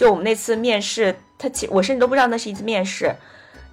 [0.00, 3.14] 就我们那次面试，他其我甚至都不知道那是一次面试，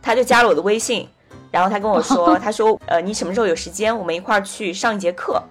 [0.01, 1.07] 他就加了我的微信，
[1.49, 5.41] 然后他跟我说， 他说呃你什么时候有时间，我们一块儿去上一节课。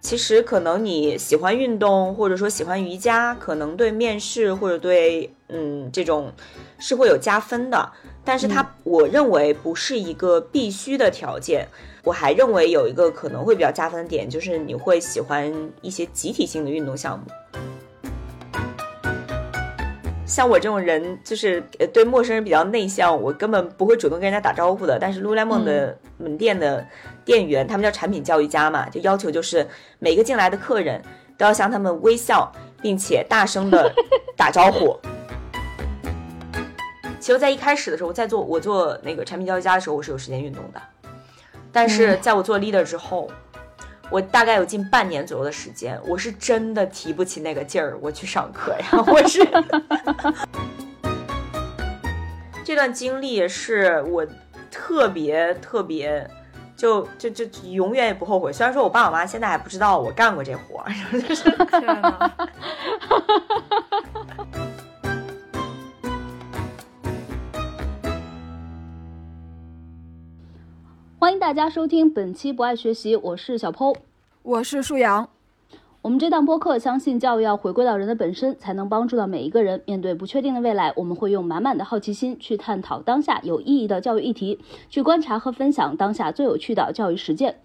[0.00, 6.32] 其实可能你喜欢运动，或者说喜欢瑜伽，可能对面试或者对嗯这种
[6.80, 7.92] 是会有加分的。
[8.24, 11.68] 但是它我认为不是一个必须的条件。
[12.02, 17.24] 我还认为有一个可能会比较加分的点，就是你会喜欢一些集体性的运动项目。
[20.30, 21.60] 像我这种人，就是
[21.92, 24.96] 对陌生人比较内向，我根本不会主动跟人家打招呼的。
[24.96, 26.86] 但是 Lululemon 的门店的
[27.24, 29.66] 店员，他们叫产品教育家嘛，就要求就是
[29.98, 31.02] 每个进来的客人
[31.36, 32.48] 都要向他们微笑，
[32.80, 33.92] 并且大声的
[34.38, 34.96] 打招呼。
[37.18, 40.80] 其实，在一开始的时候，在做我做那个产品教育家的时候，我是有时间运动的。
[41.72, 43.28] 但是在我做 leader 之后。
[44.10, 48.86] 我大概有近半年左右的时间，我是真的提不起那个劲儿，我去上课呀。
[49.06, 49.46] 我是
[52.64, 54.26] 这段经历是我
[54.70, 56.28] 特别特别，
[56.76, 58.52] 就就就永远也不后悔。
[58.52, 60.90] 虽然说我爸我妈现在还不知道我干过这活儿。
[71.30, 73.94] 欢迎大家收听本期不爱学习，我是小剖，
[74.42, 75.28] 我是舒阳。
[76.02, 79.80] 我们这档播客相信教育要回归到人的本身，才能帮助到每一个人。
[79.86, 84.58] 面对不确定的未来，我们会用满满的好奇心去探讨当下有意义的教育议题，
[84.88, 87.60] 去观察和分享当下最有趣的教育实践。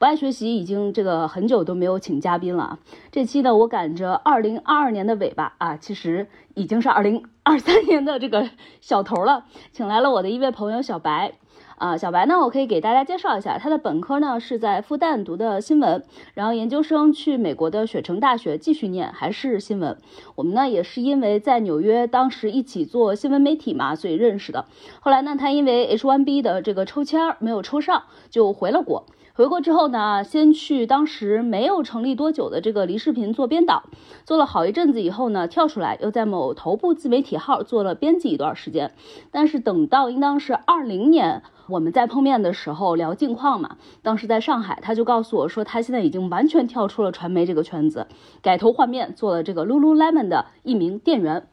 [0.00, 2.78] 不爱学习已经这个很久都没有请嘉宾了啊，
[3.12, 11.34] 这期呢我赶着二零二二年的尾巴啊，其实已经是二零二三年的这个小头了，请来了我的一位朋友小白。
[11.76, 19.98] 啊，小白呢，我可以给大家介绍一下，他的本科呢是在复旦读的新闻，然后研究生去美国的雪城大学继续念，还是新闻。
[20.36, 24.66] 我们呢也是因为在纽约当时一起做新闻媒体嘛，所以认识的。
[25.00, 29.06] 后来呢，他因为 H1B 的这个抽签没有抽上，就回了国。
[29.34, 33.82] 回国之后呢，先去当时没有成立多久的这个梨视频做编导，
[34.24, 38.92] 做了好一阵子以后呢，跳出来又在某头部自媒体号做了编辑一段时间。
[39.32, 41.42] 但是等到应当是二零年。
[41.66, 48.06] 我们在碰面的时候聊近况嘛，当时在上海，他就告诉我说，他现在已经完全跳出了传媒这个圈子，
[48.42, 51.46] 改头换面做了这个 Lululemon 的一名店员。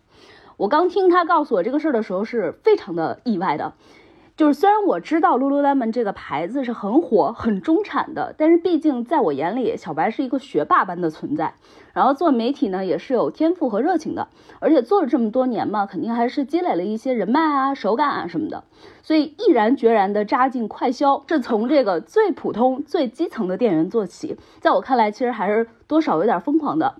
[0.58, 3.74] 我刚听他告诉我这个事儿的时候，是非常的意外的。
[4.42, 11.54] 就是虽然我知道 Lululemon 这个牌子是很火、很中产的，但是毕竟在我眼里，小白是一个学霸般的存在。
[11.94, 18.64] 然后做媒体呢，也是有天赋和热情的，而且做了这么多年嘛，肯定还是积累了一些人脉啊、手感啊什么的。
[19.04, 24.38] 所以毅然决然地扎进快销，是从这个最普通、最基层的店员做起。
[24.60, 26.96] 在我看来，其实还是多少有点疯狂的。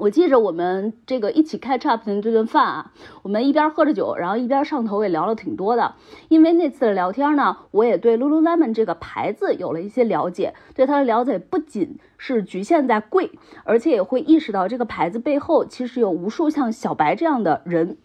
[0.00, 5.94] 我记着我们这个一起 catch up 的这顿饭啊，我们一边喝着酒，然后一边上头也聊了挺多的。
[6.28, 13.30] 因为那次的聊天呢，我也对 Lululemon 这个牌子有了一些了解，对它的了解不仅是局限在贵，
[13.64, 17.98] 而且也会意识到这个牌子背后其实有无数像小白这样的人。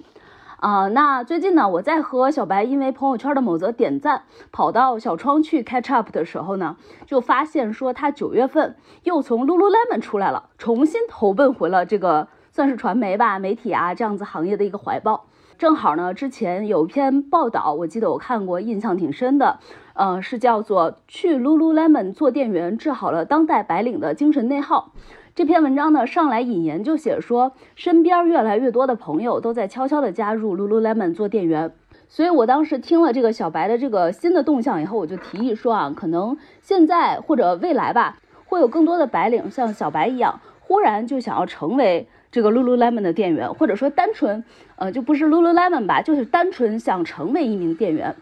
[0.65, 15.25] 啊，那最近呢，我在和小白因为朋友圈的某则点赞，跑到小窗去 catch up 的时候呢，就发现说他九月份又从 Lululemon 出来了，重新投奔回了这个算是传媒吧、媒体啊这样子行业的一个怀抱。
[15.59, 19.59] 正好呢，之前有一篇报道，我记得我看过，印象挺深的，
[19.93, 24.93] 呃，是叫做去 Lululemon 做店员治好了当代白领的精神内耗。
[25.35, 31.73] 这篇文章呢，上来引言就写说，身边越来越多的朋友都在悄悄的加入 Lululemon 做店员，
[32.07, 44.41] 所以我当时听了这个小白的这个新的动向以后，我就提议说啊，可能现在或者未来吧，会有更多的白领像小白一样，忽然就想要成为这个 Lululemon 的店员，或者说单纯，
[44.77, 48.15] 呃，就不是 Lululemon 吧，就是单纯想成为一名店员。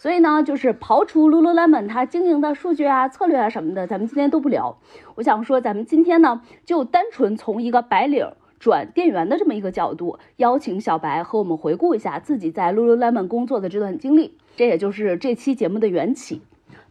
[0.00, 4.78] 所以呢，就是刨除 Lululemon 它经营的数据啊、策略啊什么的，咱们今天都不聊。
[5.16, 14.38] 我想说，咱们今天呢，就单纯从一个白领转店员的这么一个角度，邀请小白和我们回顾一下自己在 Lululemon 工作的这段经历。
[14.56, 16.40] 这也就是这期节目的缘起。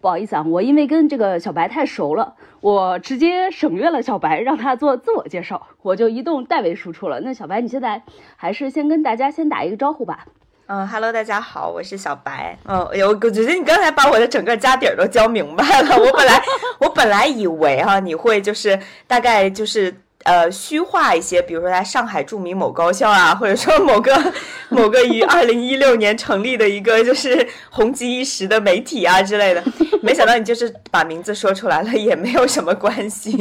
[0.02, 7.20] 不好意思啊，我因为跟这个小白太熟了，我直接省略了小白，让他做自我介绍，我就一动代为输出了。
[7.22, 8.04] 那小白，你现在
[8.36, 10.28] 还是先跟大家先打一个招呼吧。
[10.72, 12.56] 嗯，Hello，大家好，我是小白。
[12.66, 15.98] 嗯，有，我觉得你刚才把我的整个家底儿都教明白了。
[15.98, 16.40] 我本来，
[16.80, 19.94] 我本来以为哈，你会就是大概就是。
[20.26, 24.34] 呃，虚化一些，比如说在上海著名某高校啊，或者说某个
[24.68, 29.64] 某个于二零一六年成立的一个就是红极一时的媒体啊之类的，
[30.04, 33.32] 没想到你就是把名字说出来了，也没有什么关系。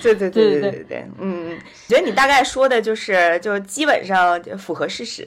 [0.00, 1.58] 对对对对对对，嗯嗯，
[1.88, 5.26] 觉得你大概说的就是，就基本上符合事实。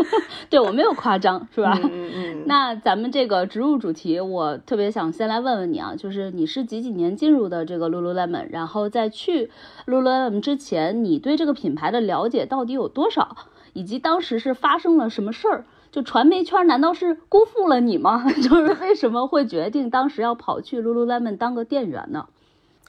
[0.50, 1.78] 对我没有夸张，是吧？
[1.82, 2.44] 嗯嗯。
[2.46, 9.50] 那咱们这个植入主题，我特别想先来问问你啊，就是你是几几年进入的这个 Lululemon，然后在去
[9.86, 13.36] Lululemon 之前，你对这个品牌的了解到底有多少？
[13.72, 15.64] 以及当时是发生了什么事儿？
[15.92, 18.24] 就传媒圈难道是辜负了你吗？
[18.42, 22.26] 就是为什么会决定当时要跑去 Lululemon 当个店员呢？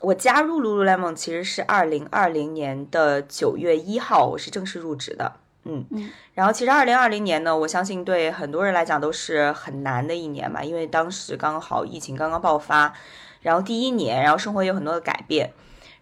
[0.01, 5.33] 我加入 Lululemon 其实是二零二零年的九月一号，我是正式入职的。
[5.63, 6.09] 嗯嗯。
[6.33, 12.93] 然后其实二零二零年呢，我相信对很多人来讲都是很难的一年嘛，因为当时刚好疫情刚刚爆发，
[13.41, 15.53] 然后第一年，然后生活有很多的改变。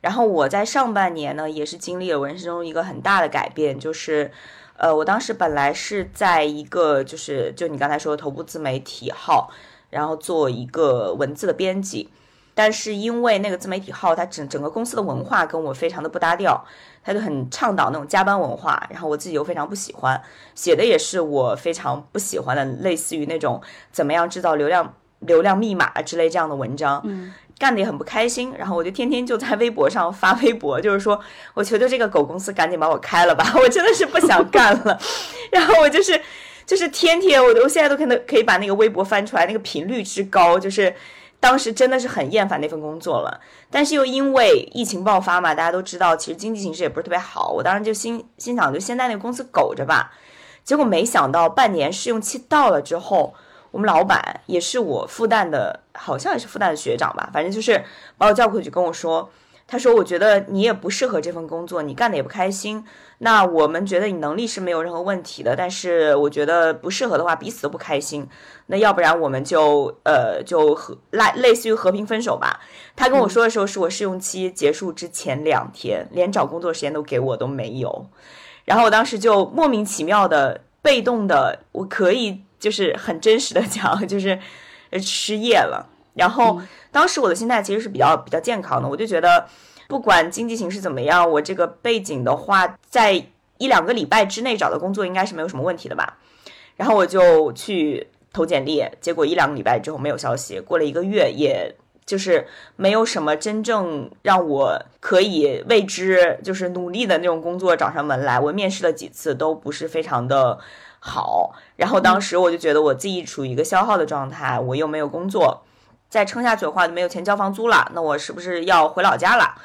[0.01, 4.31] 然后我在上半年呢，也是经历了我人生中一个很大的改变，就是，
[4.77, 9.51] 呃，我当时本来是在一个就是就你刚才说的头部自媒体号，
[9.89, 12.09] 然后做一个文字的编辑，
[12.59, 16.61] 但是因为那个自媒体号它整整个公司的文化跟我非常的不搭调，
[17.01, 20.21] 他就很倡导那种加班文化，然后我自己又非常不喜欢，
[20.55, 23.61] 写的也是我非常不喜欢的，类似于那种
[23.93, 27.01] 怎么样制造流量流量密码之类这样的文章。
[27.05, 27.33] 嗯。
[27.57, 31.19] 干的也很不开心，然后我就天天就在微博上发微博，就是说
[31.53, 34.97] 我求求这个狗公司赶紧把我开了吧， 我真的是不想干了。
[35.51, 36.21] 然后我就是
[36.65, 40.95] 就是天天，我我现在都可能可以把那个微博翻出来，那个频率之高，就是
[41.39, 43.39] 当时真的是很厌烦那份工作了。
[43.69, 50.13] 但是又因为疫情爆发嘛，大家都知道，其实经济形势也不是特别好，我当时就心心想，就先在那个公司苟着吧。
[50.63, 53.33] 结果没想到半年试用期到了之后。
[53.71, 57.85] 我们老板也是我复旦的，好像也是复旦的学长吧，反正就是
[58.17, 59.29] 把我叫过去跟我说，
[59.71, 62.83] 他说我觉得你也不适合这份工作，你干的也不开心。
[63.19, 68.27] 那我们觉得你能力是没有任何问题的，但是我觉得不适合的话，彼此都不开心。
[68.65, 72.59] 那要不然我们就呃就和类类似于和平分手吧。
[72.95, 78.07] 他跟我说的时候是我试用期结束之前两天，连找工作时间都给我都没有。
[78.65, 82.41] 然后我当时就莫名其妙的被动的，我可以。
[82.59, 84.37] 就是很真实的讲，就是
[85.01, 85.87] 失业了。
[86.13, 86.61] 然后
[86.91, 89.45] 当时我的心态其实是比较比较健康的，我就觉得
[89.87, 93.13] 不管经济形势怎么样，我这个背景的话，在
[93.57, 96.17] 一两个礼拜之内找到工作应该是没有什么问题的吧。
[96.75, 101.75] 然后我就去投简历，结果一两个礼拜之后没有消息，过了一个月，也
[102.05, 108.39] 就是没有什么真正让我可以为之就是努力的那种工作找上门来。
[108.39, 110.57] 我面试了几次，都不是非常的。
[111.01, 115.63] 好，然后当时我就觉得我自己处于一个消耗的状态，我又没有工作，
[116.09, 119.55] 再撑下去的话就没有钱交房租了，那我是不是要回老家了？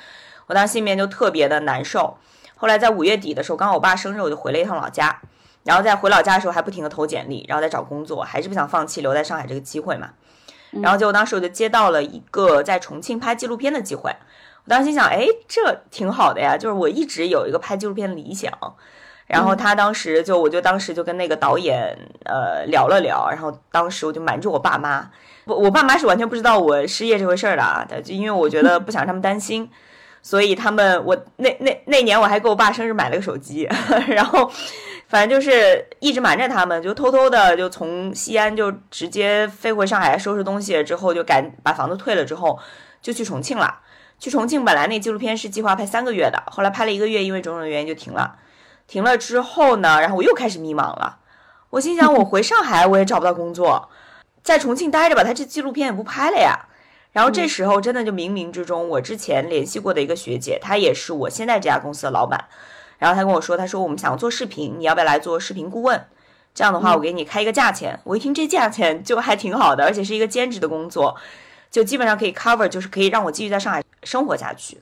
[0.46, 2.19] 我当时心里面就特别的难受。
[2.55, 5.20] 后来在五月底的时候，刚好我爸生日，我就回了一趟老家，
[5.64, 10.11] 然后在回老家的时候还不停的投简历，然后再找工作，还是不想放弃留在上海这个机会嘛。
[10.70, 14.14] 然后结果当时我就接到了一个在重庆拍纪录片的机会，
[14.64, 18.52] 我当时心想，哎，这挺好的呀，就是我一直有一个拍纪录片的理想。
[19.26, 25.11] 然后他当时就，我就当时就跟那个导演呃聊了聊，然后当时我就瞒着我爸妈，
[25.47, 29.71] 我我爸妈是完全不知道我失业这回事儿的啊，就因为我觉得不想让他们担心，
[30.23, 33.67] 所以他们我那那那年我还给我爸生日买了个手机，
[34.09, 34.50] 然后
[35.09, 42.58] 反正就是一直瞒着他们，就偷偷的就从西安就直接飞回上海收拾东西，之后就赶把房子退了之后
[43.01, 43.81] 就去重庆了。
[44.19, 48.37] 去重庆本来那纪录片是计划拍三个月的，后来拍了一个月，因为种种原因就停了。
[48.94, 51.19] 停了之后呢，然后我又开始迷茫了。
[51.70, 53.89] 我心想，我回上海我也找不到工作，
[54.44, 56.69] 在重庆待着吧，他这纪录片也不拍了呀。
[57.10, 62.44] 然后这时候真的就冥冥之中，我之前联系过的一个学姐，她也是我现在这家公司的老板。
[62.98, 66.06] 然后她跟我说，她说我们想要做视频，你要不要来做视频顾问？
[66.55, 67.98] 这样的话，我给你开一个价钱。
[68.05, 71.17] 我一听这价钱就还挺好的，而且是一个兼职的工作，
[71.69, 74.81] 就基本上可以 cover，就是可以让我继续在上海生活下去。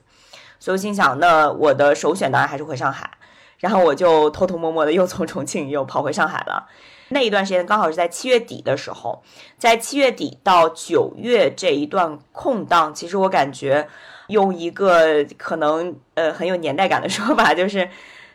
[0.59, 3.09] 所以我心想，那我的首选当然还是回上海。
[3.63, 6.67] 然后我就偷偷摸摸的又从重庆又跑回上海了。
[7.07, 9.23] 那一段时间刚好是在七月底的时候，
[9.57, 13.87] 在七月底到九月这一段空档，其实我感觉
[14.27, 17.87] 用一个可能呃很有年代感的 说法，就是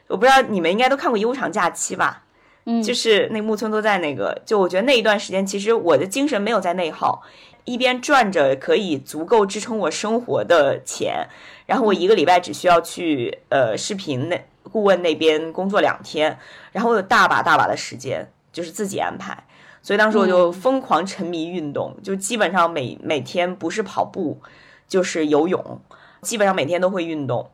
[0.06, 2.22] 我不知道你们应该都看过《悠长假期》吧？
[2.64, 7.22] 嗯，就是那木村都在那个，就我觉得那一段时间，其实我的精神没有在内耗，
[7.66, 11.28] 一边赚着可以足够支撑我生活的钱，
[11.66, 14.42] 然后我一个礼拜只需要去呃视频那。
[14.70, 16.38] 顾问那边工作两天，
[16.72, 19.44] 然后我有大把大把的时间，就是自己安排，
[19.82, 24.40] 所以当时我就疯狂沉迷运动，就基本上每每天不是跑步
[24.86, 25.80] 就是游泳，
[26.22, 27.50] 基本上每天都会运动。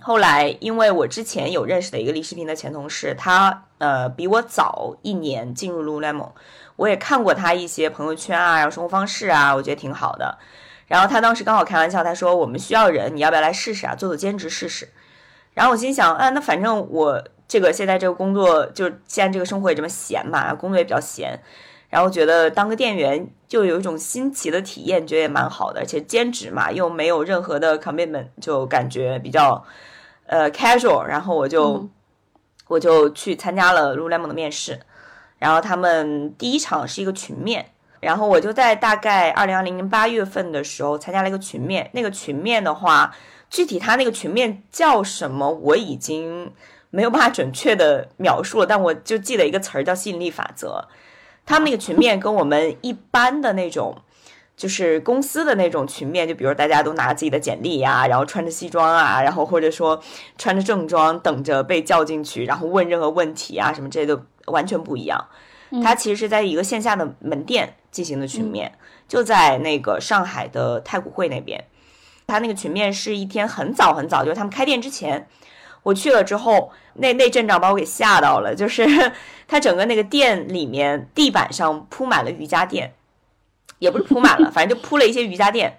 [0.00, 6.30] 后来因为我之前有认识的一个立视频的前同事，他呃比我早一年进入 Lululemon，
[6.74, 10.38] 我也看过他一些朋友圈啊，然后生活方式啊，我觉得挺好的。
[10.88, 14.88] 然后他当时刚好开玩笑，他说我们需要人，你要不要来试试啊，做做兼职试试。
[15.54, 21.38] 然后我心想，啊，那反正我这个现在这个工作，就是现在这个生活也这么闲嘛，工作也比较闲，
[21.90, 29.64] 然后觉得当个店员就有一种新奇的体验，觉得也蛮好的，而且兼职嘛，又没有任何的 commitment，就感觉比较
[30.26, 31.88] 呃 casual，然后我就、
[32.68, 34.80] 我就去参加了 Lululemon 的面试，
[35.38, 37.66] 然后他们第一场是一个群面。
[38.00, 43.14] 然后我就在大概二零二零年八月份的时候参加了一个群面，那个群面的话，
[43.52, 46.50] 具体他那个群面叫什么，我已经
[46.88, 50.88] 没有办法准确的描述了，但我就记得一个词儿叫吸引力法则。
[51.44, 53.94] 他们那个群面跟我们一般的那种，
[54.56, 60.02] 就是公司的那种群面，就比如大家都拿自己的简历呀、然后穿着西装啊，然后或者说
[60.38, 65.28] 穿着正装等着被叫进去，然后问任何问题啊什么这些都完全不一样。
[65.84, 68.72] 它其实是在一个线下的门店进行的群面，
[69.06, 71.62] 就在那个上海的太古汇那边。
[72.32, 75.28] 他那个群面是一天很早很早，就是他们开店之前，
[75.82, 78.54] 我去了之后，那那阵仗把我给吓到了。
[78.54, 78.86] 就是
[79.46, 82.94] 他整个那个店里面地板上铺满了瑜伽垫，
[83.80, 85.76] 也不是铺满了，反正就铺了一些瑜伽垫，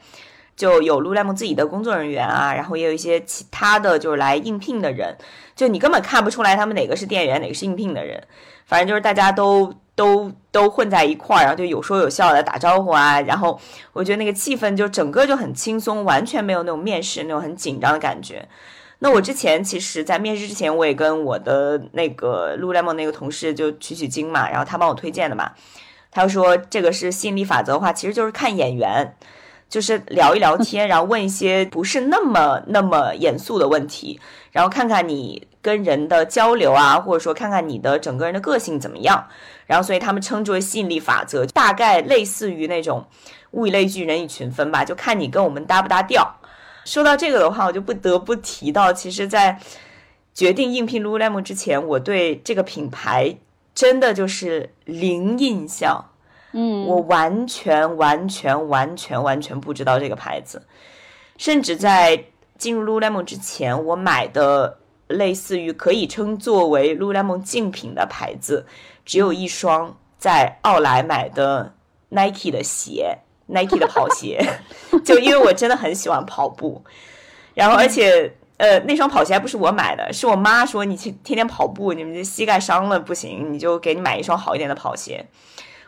[0.55, 5.17] 就有 Lululemon 自己的工作人员啊，然后也有一些其他的就是来应聘的人，
[5.55, 8.23] 就你根本看不出来他们哪个是店员，哪个是应聘的人，
[8.65, 9.73] 反正就是大家都。
[9.95, 13.59] 都都混在一块儿，然后就有说有笑的打招呼啊，然后
[13.91, 18.49] 我觉得那个气氛就整个就很轻松，完全没有那种面试那种很紧张的感觉。
[18.97, 25.51] 那我之前其实，在面试之前，我也跟我的那个 Lululemon 那个同事就取取经嘛，然后他帮我推荐的嘛，
[26.09, 29.15] 他说这个是吸引力法则的话，其实就是看眼缘，
[29.73, 34.19] 就是聊一聊天，然后问一些不是那么那么严肃的问题，
[34.51, 39.27] 然后看看你跟人的交流啊，或者说看看你的整个人的个性怎么样。
[39.65, 43.03] 然后，所以他们称之为吸引力法则，大概类似于那种
[43.53, 46.35] 物以类聚，人以群分吧，就看你跟我们搭不搭调。
[46.85, 49.59] 说到这个的话，我就不得不提到，其实，在
[50.35, 53.35] 决定应聘 Lululemon 之前，我对这个品牌
[53.73, 56.11] 真的就是零印象。
[56.53, 60.65] 嗯，我完全、完全、完全、完全不知道这个牌子，
[61.37, 62.25] 甚至在
[62.57, 68.65] 进入 Lululemon 之前，我买的类似于可以称作为 Lululemon 竞品的牌子。
[69.05, 71.73] 只有一双在奥莱买的
[72.09, 73.17] Nike 的鞋，
[73.47, 74.41] Nike 的跑鞋，
[75.03, 76.81] 就因为我真的很喜欢跑步，
[77.53, 85.25] 然后而且呃那双跑鞋还不是我买的，是我妈说你去天天跑步，你们这膝盖伤了不行，你就给你买一双好一点的跑鞋。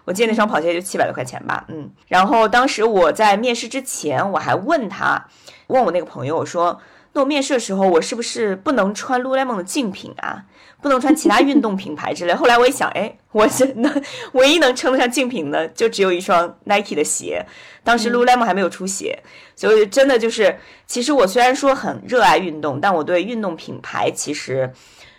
[0.05, 1.89] 我记得那双跑鞋就七百多块钱吧，嗯。
[2.07, 5.27] 然后当时我在面试之前，我还问他，
[5.67, 6.79] 问我那个朋友，我说
[7.13, 10.45] 那我面试的时候，我是不是不能穿 Lululemon 的竞品啊？
[10.81, 12.33] 不能穿其他运动品牌之类。
[12.35, 17.43] 后来我一想，哎，我真的唯一能称得上竞品的，就只有一双 Nike 的鞋。
[17.83, 19.23] 当时 Lululemon 还没有出鞋，
[19.55, 24.71] 所以真的就是，其实我虽然说很热爱运动，但我对运动品牌其实，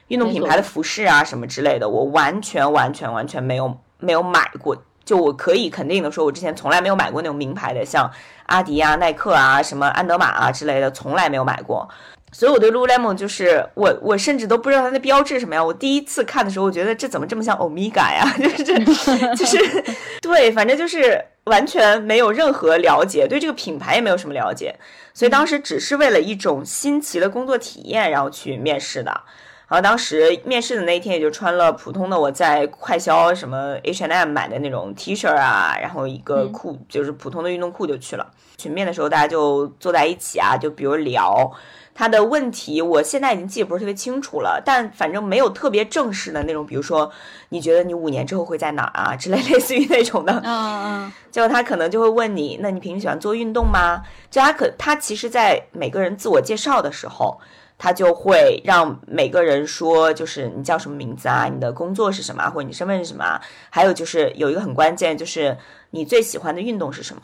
[0.08, 4.76] 运动品牌的服饰啊什么之类的，我完全完全完全没有没有买过。
[5.04, 8.10] 就我可以肯定的说，我之前从来没有买过那种名牌的，像
[8.46, 11.88] 阿迪啊、耐克啊、什么安德玛啊之类的，从来没有买过。
[12.32, 15.64] 所以我对 Lululemon 就是我， 我甚至都不知道它的标志什么样。
[15.64, 18.26] 我第一次看的时候，我觉得这怎么这么像欧米伽呀？
[18.36, 19.84] 就是就是
[20.20, 24.74] 对，反正就是完全没有任何了解，对这个品牌也没有什么了解。
[25.14, 29.20] 所以当时只是为了一种新奇的工作体验，然后去面试的。
[29.68, 38.26] 然后当时面试的那一天，也就穿了普通的我在快销什么 H&M 买的那种 T 恤啊，然后一个裤，就是普通的运动裤就去了。
[38.56, 41.52] 群面的时候，大家就坐在一起啊，就比如聊。
[41.98, 47.10] 他的问题，我现在已经记得不是特别清楚了，但反正没有特别正式的那种，比如说
[47.48, 50.32] 你觉得你五年之后会在哪儿啊之类， 类似于那种的。
[50.44, 51.12] 嗯嗯。
[51.32, 54.02] 就他可能就会问你，那你平时喜欢做运动吗？
[54.30, 57.40] 就他可他其实，在每个人自我介绍的时候，
[57.78, 63.40] 他就会让每个人说，就是你叫什么名字啊，你的工作是什么，或者你身份是什么，
[63.70, 65.58] 还有就是有一个很关键，就是
[65.90, 67.22] 你最喜欢的运动是什么？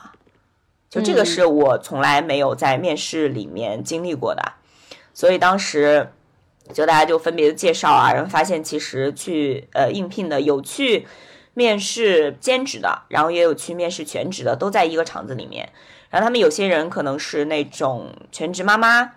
[0.91, 4.43] 就这个是我从来没有在面试里面经历过的。
[5.15, 6.11] 所以当时
[6.73, 11.07] 就大家就分别的介绍啊，然后发现其实去呃应聘的有去
[11.55, 15.71] 面试兼职的，然后也有去面试全职的，都在一个厂子里面。
[16.11, 19.13] 然后他们有些人可能是那种全职妈妈，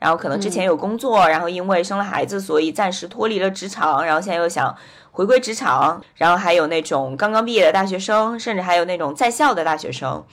[0.00, 4.74] 然后可能之前有工作，然后因为生了孩子，所以暂时脱离了职场，然后现在又想
[5.12, 6.02] 回归职场。
[6.16, 10.24] 然后还有那种刚刚毕业的大学生，甚至还有那种在校的大学生。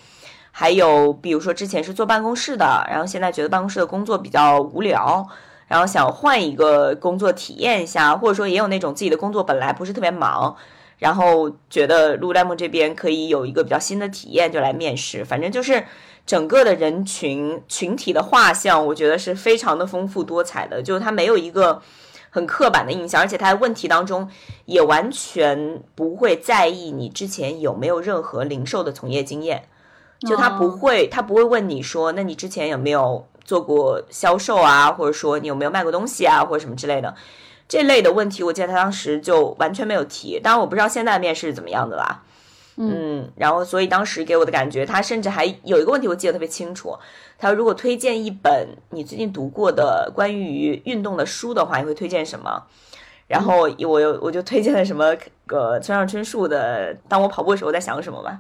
[0.52, 5.28] 还有，比如说之前是坐办公室的，然后现在觉得办公室的工作比较无聊，
[5.68, 10.56] 然后想换一个工作体验一下，或者说也有那种自己的工作本来不是特别忙，
[10.98, 15.24] 然后觉得 Lululemon 这边可以有一个比较新的体验，就来面试。
[15.24, 15.86] 反正就是
[16.28, 21.82] 整个的人群群体的画像，我觉得是非常的丰富多彩的，就是它没有一个
[22.30, 24.30] 很刻板的印象，而且它问题当中
[24.66, 29.64] 也完全不会在意你之前有没有任何零售的从业经验，
[30.20, 37.16] 就他不会，他不会问你说，那你之前有没有做过销售啊，或者说你有没有卖过东西啊，或者什么之类的。
[37.70, 40.40] 这类的问题，我记得他当时就完全没有提。
[40.40, 42.24] 当然，我不知道现在面试是怎么样的啦。
[42.80, 46.96] 嗯，然后所以当时给我的感觉，他甚至还有一个问题，我记得特别清楚。
[47.40, 52.64] 他说，如果推荐一本你最近读过的关于运动的书的话，你会推荐什么？
[53.28, 55.16] 然后我又我就推荐了什么
[55.46, 58.40] 个村上春树的《当我跑步的时候在想什么》吧。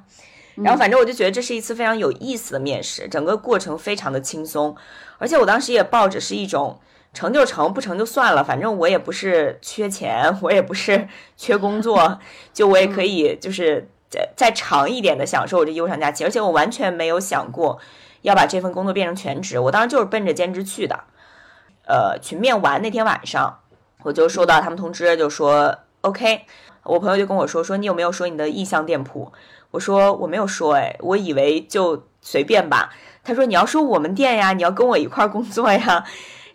[0.55, 4.75] 然后反正我就觉得这是一次非常有意思的面试，整个过程非常的轻松，
[5.17, 6.79] 而且我当时也抱着是一种。
[7.13, 12.19] 成就成，不成就算了，反正我也不是缺钱，我也不是缺工作，
[12.53, 17.79] 就我也可以就是再再长一点的享受我这悠长假期，而且我完全没有想过
[18.21, 21.03] 要把这份工作变成全职，我当时就是奔着兼职去的。
[21.85, 23.59] 呃，群面完那天晚上，
[24.03, 26.41] 我就收到他们通知，就说 OK，
[26.83, 29.31] 我朋友就跟我说说你有没有说你的意向店铺？
[29.71, 32.93] 我说我没有说，哎，我以为就随便吧。
[33.23, 36.03] 他说你要说我们店呀，你要跟我一块儿工作呀。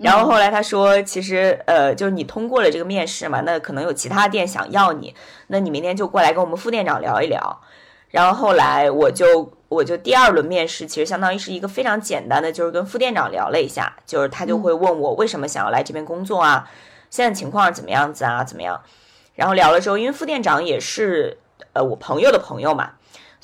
[0.03, 5.15] 然后后来他说，其实呃，就是你通过了这个面试嘛，那可能有其他店想要你，
[5.47, 7.61] 那你明天就过来跟我们副店长聊一聊。
[8.11, 16.69] 然后后来我就我就第二轮面试，其实相当于是一个非常简单的，就是跟副店长聊了一下，就是他就会问我为什么想要来这边工作啊，
[17.09, 18.83] 现在情况怎么样子啊，怎么样？
[19.35, 21.39] 然后聊了之后，因为副店长也是
[21.73, 22.93] 呃我朋友的朋友嘛。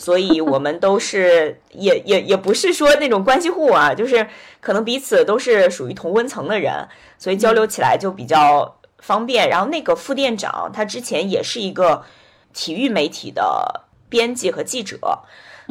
[0.01, 4.25] 所以我们都是 也也也不是说那种关系户啊，就是
[4.69, 9.49] 可能彼此都是属于同温层的人，所以交流起来就比较方便。
[9.49, 12.05] 然后那个副店长他之前也是一个
[12.53, 15.21] 体育媒体的编辑和记者，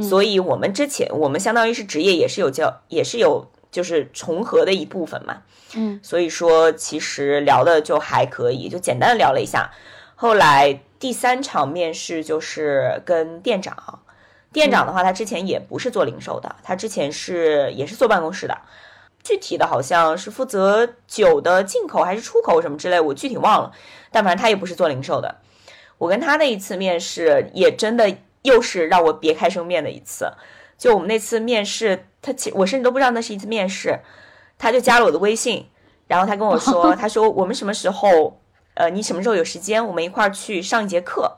[0.01, 5.43] 所以我们之前我们相当于是职业也是有交也是有就是重合的一部分嘛。
[5.75, 9.69] 嗯，所以说其实聊的就还可以，就简单的聊了一下。
[10.15, 13.99] 后来第三场面试就是跟店长。
[14.53, 18.57] 店长的话，他之前也不是做零售的，他之前是也是坐办公室的，
[19.27, 23.73] 具体的好像是负责酒的进口还是出口什么之类，我具体忘了。
[24.09, 25.35] 但反正他也不是做零售的。
[25.97, 30.31] 我跟他那一次面试，也真的又是让我别开生面的一次。
[30.77, 33.99] 就我们那次面试，他其我甚至都不知道那是一次面试，
[34.57, 35.67] 他就加了我的微信，
[36.07, 38.39] 然后他跟我说， 他说我们什么时候，
[38.75, 41.37] 呃，你什么时候有时间，我们一块儿去上一节课，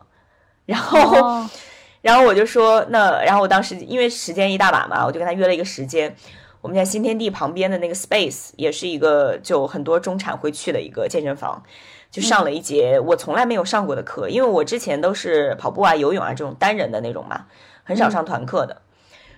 [0.67, 1.49] 然后。
[2.01, 6.15] 然后我就说那，然后我当时因为时间一大把嘛，我就跟他约了一个时间。
[6.61, 11.63] 我们在新天地旁边的那个 Space 也是一个就很多中产会去的一个健身房，
[12.11, 17.45] 就上了一节我从来没有上过的课，因为我之前都是跑步啊、游泳啊这种单人的那种嘛，
[17.83, 18.81] 很少上团课的。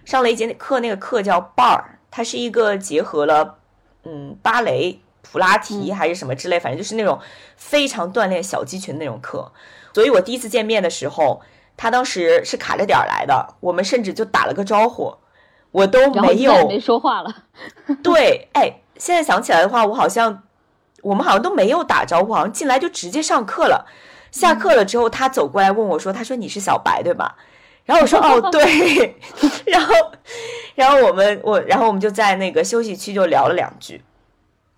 [0.03, 3.59] 上了一节课，那个课叫 Bar，它是一个结合了
[4.03, 7.19] 嗯芭蕾、普拉提还是什么之类，反正就是那种
[7.55, 9.51] 非常锻炼小肌群那种课。
[9.93, 11.41] 所以我第一次见面的时候。
[11.77, 15.15] 他当时是卡着点儿来的，我们甚至就打了个招呼，
[15.71, 17.33] 我都没有没说话了。
[18.03, 20.43] 对，哎，现在想起来的话，我好像
[21.01, 23.85] 我们好像都没有打招呼，好像进来就直接上课了。
[24.31, 27.35] 下课了之后，他走过来问我说：“他说你是小白对吧？”
[27.83, 29.17] 然后我说：“哦，对。
[29.67, 29.93] ”然后，
[30.75, 34.01] 然后我们我然后我们就在那个休息区就聊了两句，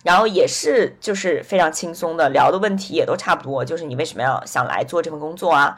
[0.03, 5.77] 然后也是就是非常轻松的聊的问题也都差不多，就是你为什么要想来做这份工作啊？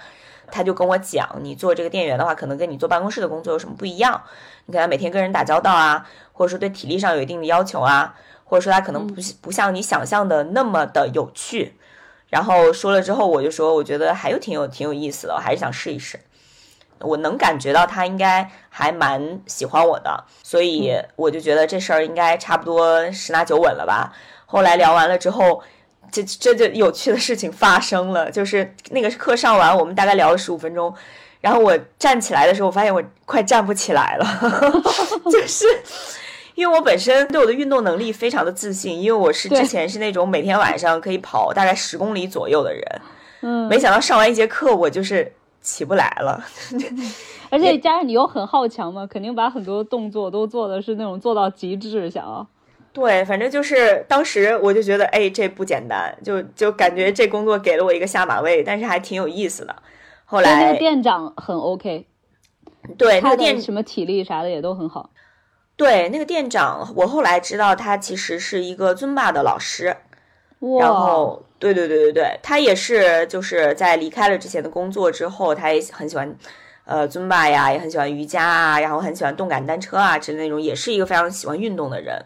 [0.51, 4.21] 他就跟我讲，你做这个店员的话，可能跟你做办公室的工作有什么不一样？
[4.65, 11.77] 你可能每天跟人打交道啊，或者说对体力上有一定的要求啊，或者说他可能不不像你想象的那么的有趣。
[12.29, 16.19] 然后说了之后，我就说，我觉得还有挺有挺有意思的，我还是想试一试。
[16.99, 24.13] 我能感觉到他应该还蛮喜欢我的，所以我就觉得这事儿应该差不多十拿九稳了吧。
[24.45, 25.63] 后来聊完了之后。
[26.11, 30.93] 这这就有趣的事情发生了，就是那个课上完，我们大概聊了十五分钟，
[31.41, 34.25] 然后我站起来的时候，我发现我快站不起来了，
[35.31, 35.65] 就是
[36.55, 43.01] 因为我本身对我的运动能力非常的自信，因为我是之前是那种每天晚上可以跑大概十公里左右的人，
[43.41, 46.43] 嗯，没想到上完一节课我就是起不来了，
[47.51, 52.47] 而且加上你又很好强嘛，肯定把很多动作都做的是那种做到极致，想要。
[52.95, 59.75] 对，反正就是当时我就觉得，哎，这不简单，就就感觉这工作给了我一个下马威，但是还挺有意思的。
[60.23, 62.07] 后来那个店长很 OK，
[62.97, 65.09] 对，那个店什么体力啥的也都很好。
[65.75, 69.97] 对，那个店长，我后来知道他其实是一个尊巴的老师，
[70.79, 76.33] 然后，对对对对对，他也是就是在离开了之前的工作之后，他也很喜欢，
[76.85, 82.23] 呃，尊巴呀，也很喜欢瑜伽啊，然后很喜欢动感单车啊之类那种，也是一个非常喜欢运动的人。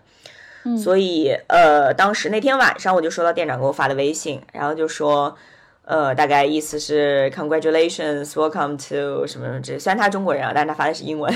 [0.73, 5.35] 嗯，所以，呃，当时那天晚上我就收到店长给我发的微信，然后就说，
[5.83, 11.33] 呃，大概意思是 Congratulations，Welcome to 什么什么之，虽然他中国人啊，但是他发的是英文，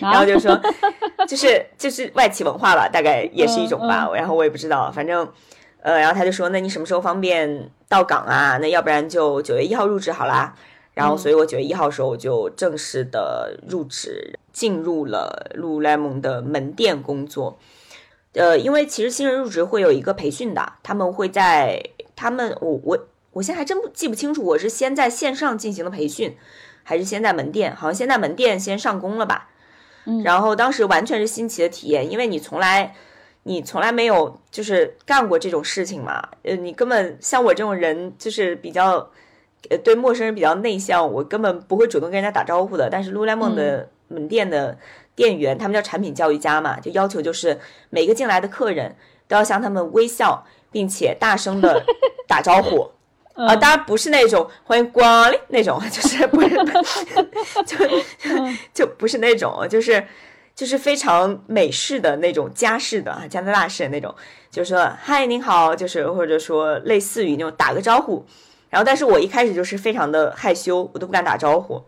[0.00, 0.60] 然后就说，
[1.28, 5.28] 就是就是外企文化吧，大概也是一种吧，然后我也不知道，反正。
[5.82, 8.58] 呃，然后他就说：“那你什么时候方便到岗啊？
[8.58, 10.54] 那要不然就九月一号入职好啦。”
[10.92, 17.58] 然后，所以我九月一号的时候我就正式的入职，进入了 Lululemon 的门店工作。
[18.34, 21.82] 呃，因为其实新人入职会有一个培训的，他们会在
[22.14, 26.36] 他们我我我现在还真不记不清楚，我是先在线上进行的培训，
[26.82, 27.74] 还是先在门店？
[27.74, 29.48] 好像先在门店先上工了吧。
[30.04, 30.22] 嗯。
[30.22, 32.94] 然后当时完全是新奇的体验，因为你从来。
[33.44, 36.22] 你从来没有就是干过这种事情嘛？
[36.42, 39.10] 呃，你根本像我这种人，就是比较，
[39.70, 42.90] 呃，对陌生人比较内向，我根本不会主动跟人家打招呼的。
[42.90, 44.76] 但是 Lululemon 的门店的
[45.20, 48.96] 店员，他们叫产品教育家嘛，就要求就是每个进来的客人
[49.28, 51.84] 都要向他们微笑，并且大声的
[52.26, 52.90] 打招呼。
[53.36, 56.56] 啊，当然不是那种欢迎光临那种， 就是不是，
[57.66, 57.76] 就
[58.72, 60.02] 就不是那种，就是。
[60.52, 64.14] 就是非常美式的那种家式的啊，加拿大式的那种，
[64.50, 68.26] 就是说嗨，您好，就是或者说类似于那种打个招呼，
[68.68, 71.82] 然后但是我一开始就是非常的害羞，我都不敢打招呼。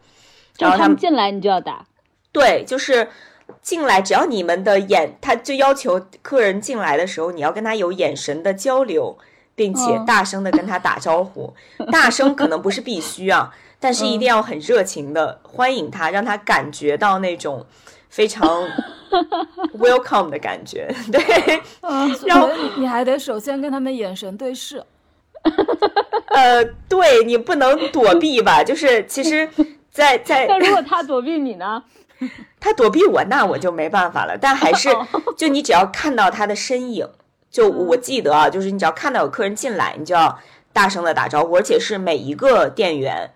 [0.59, 1.85] 然后他们进来你就要打，
[2.33, 3.09] 对，就是
[3.61, 9.17] 进来只要你们的眼，他就要求客人进来的时候你要跟他有眼神的交流，
[9.55, 11.55] 并且大声的跟他打招呼，
[11.93, 17.67] 大声可能不是必须啊，但是一定要很热情的欢迎他，让他感觉到那种。
[18.13, 18.63] 非常
[19.81, 21.23] welcome 的感觉， 对，
[22.29, 24.85] 然后你还得首先跟他们眼神对视，
[26.27, 28.63] 呃，对你不能躲避吧？
[28.63, 29.49] 就是其实，
[29.91, 31.83] 在在，那如果他躲避你呢？
[32.61, 34.37] 他躲避我，那我就没办法了。
[34.41, 34.89] 但还是，
[35.37, 37.09] 就你只要看到他的身影，
[37.51, 40.39] 就我记得啊，就是你只要看到有客人进来，你就要
[40.73, 43.31] 大声的打招呼，而且是每一个店员。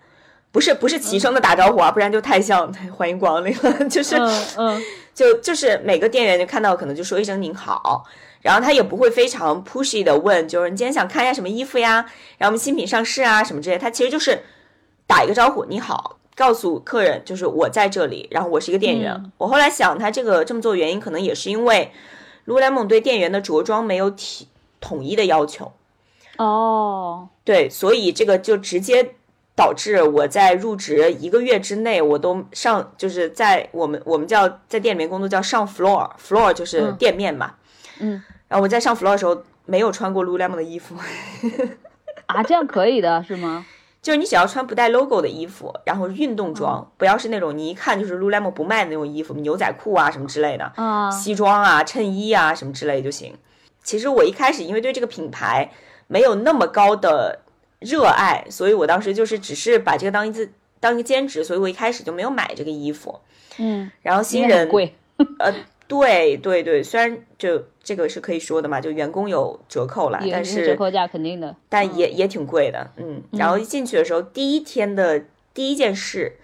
[0.49, 3.89] 不是不是齐声的打招呼啊，不然就太像 欢迎光临了。
[3.89, 4.15] 就是，
[4.57, 4.81] 嗯，
[5.13, 8.03] 就就是每个店员就看到可能就说一声您好，
[8.41, 12.05] 然后他也不会非常 pushy 的问，就是你今天想看一下什么衣服呀？
[12.39, 14.39] 然后我们新品上市啊什么之类，他其实就是
[15.05, 19.31] 打一个招呼，你好，告诉客人就是我在这里，然后我是一个店员。
[19.37, 21.91] 我后来想，他这个这么做原因可能也是因为
[22.45, 24.47] Lululemon 对店员的着装没有体
[24.79, 25.73] 统一的要求。
[26.37, 29.15] 哦，对，所以这个就直接。
[29.57, 37.55] 导致我在入职一个月之内，我都上就是在我们我们叫在店里面工作叫上 floor，floor 就是店面嘛，
[37.97, 40.93] 嗯，然后我在上 floor 的时候没有穿过 Lululemon 的衣服，
[42.27, 43.65] 啊，这样可以的是吗？
[44.07, 53.35] 就是你只要穿不带 logo 的衣服，然后运动装，不要是那种你一看就是 Lululemon 不卖的那种衣服，牛仔裤啊什么之类的，啊，西装啊、衬衣啊什么之类就行。
[53.83, 55.71] 其实我一开始因为对这个品牌
[56.07, 57.41] 没有那么高的。
[57.79, 63.19] 热爱，所以我当时就是只是把这个当一次当一个兼职，所以我一开始就没有买这个衣服。
[63.59, 64.95] 嗯，然后新人贵，
[65.37, 65.53] 呃，
[65.87, 72.91] 对对对，虽然就这个是可以说的嘛，就员工有折扣了，但是折扣价肯定的，但也也挺贵的。
[72.97, 75.23] 嗯，然后一进去的时候，第一天的
[75.53, 76.35] 第一件事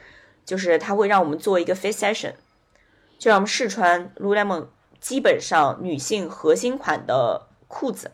[0.45, 2.32] 就是他会让我们做一个 face session，
[3.19, 4.67] 就让我们试穿 Lululemon
[5.01, 8.12] 基本上女性核心款的裤子。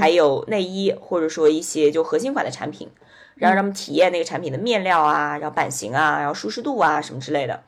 [0.00, 2.88] 还有内衣，或者说一些就核心款的产品，
[3.34, 7.62] 然后让他们体验那个产品的面料啊，然后版型啊，然后舒适度啊什么之类的。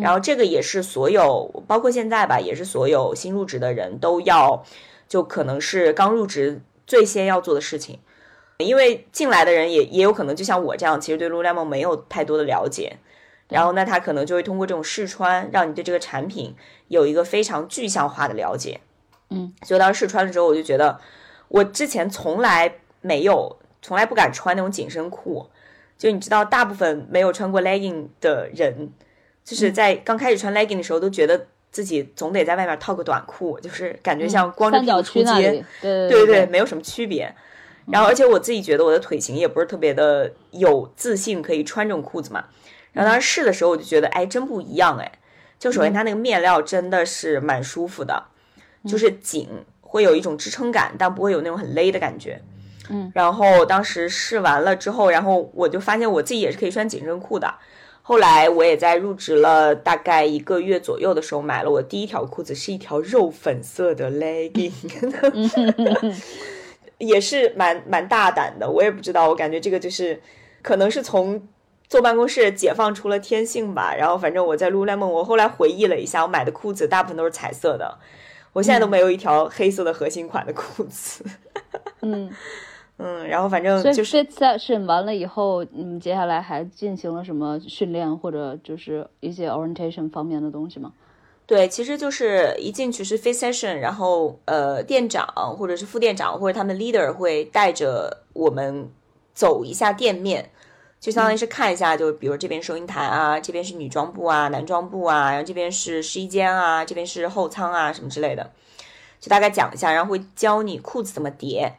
[0.00, 4.64] 然后这个也是所有，包括现在吧，也是所有新入职的人都要，
[5.08, 7.98] 就可能是刚入职最先要做的事情。
[8.58, 12.98] 因为进来的人也也有可能就像我这样，其实对 Lululemon 没有太多的了解。
[13.48, 16.54] 然后那他可能就会通过这种试穿，让你对这个产品
[16.88, 18.80] 有一个非常具象化的了解。
[19.30, 20.98] 嗯，所以当时试穿的时候，我就觉得。
[21.48, 25.48] 我之前从来没有，从来不敢穿那种紧身裤。
[25.96, 28.90] 就你知道，大部分没有穿过 legging 的人，
[29.46, 35.64] 就是在刚开始穿 legging 的时候，都觉得自己总得在外面套个短裤，就是感觉像光着屁股出街。
[35.80, 37.32] 对对对，没有什么区别。
[37.90, 42.44] 然后，而且我自己觉得我的腿型也不是特别的有自信，可以穿这种裤子嘛。
[42.92, 45.12] 然后当时试的时候，我就觉得，哎，真不一样哎。
[45.58, 48.24] 就首先它那个面料真的是蛮舒服的，
[48.86, 49.48] 就是紧。
[49.88, 52.42] 会有一种支撑感，但不会有那种很勒的感觉。
[52.90, 57.54] 嗯，然后当时试完了之后，然后我就发现我自己也是可以穿紧身裤的。
[58.08, 64.70] 后来我也在入职了大概一个月左右的时候，买了我第一条裤子，是一条肉粉色的 legging。
[66.98, 68.70] 也是蛮蛮大胆的。
[68.70, 70.22] 我也不知道，我感觉这个就是
[70.62, 71.48] 可能是从
[71.88, 73.92] 坐办公室解放出了天性吧。
[73.92, 77.98] 然后反正我在 Lululemon，我后来回忆了一下，我买的裤子大部分都是彩色的，
[78.52, 81.24] 我现在都没有一条黑色的核心款的裤子。
[82.02, 82.30] 嗯
[82.98, 90.92] 嗯，然后反正就是 session 完了以后，嗯，接下来还进行了什么训练或者就是一些 orientation 方面的东西吗？
[91.44, 95.26] 对，其实就是一进去是 face session，然后呃，店长
[95.58, 98.90] 或者是副店长或者他们 leader 会带着我们
[99.34, 100.50] 走一下店面，
[100.98, 108.50] 就相当于是看一下，就比如这边收银台啊，这边是女装部啊、男装部啊，然后这边是试衣间啊，这边是后仓啊什么之类的，
[109.20, 111.74] 就大概讲一下，然后会教你裤子怎么叠。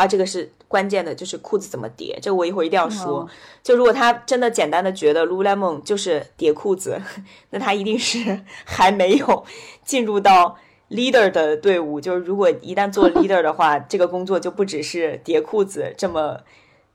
[0.00, 3.28] 啊，这个是关键的，就是裤子怎么叠，这我一会儿一定要说。
[3.62, 6.98] 就如果他真的简单的觉得 Lululemon 就是叠裤子，
[7.50, 9.44] 那他一定是还没有
[9.84, 10.56] 进入到
[10.88, 12.00] leader 的队伍。
[12.00, 16.38] 就是如果一旦做 leader 的话，这个工作就不只是叠裤子这么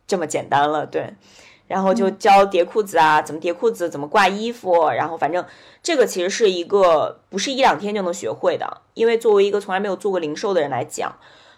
[0.07, 0.87] 这么简单了。
[0.87, 1.13] 对，
[1.67, 5.45] 然后就教叠裤子啊，怎么叠裤子，怎么挂衣服，然后反正
[5.83, 11.15] 这个其实是一个不是一两天就能学会的，因为作为一个从来没有做过零售的人来讲。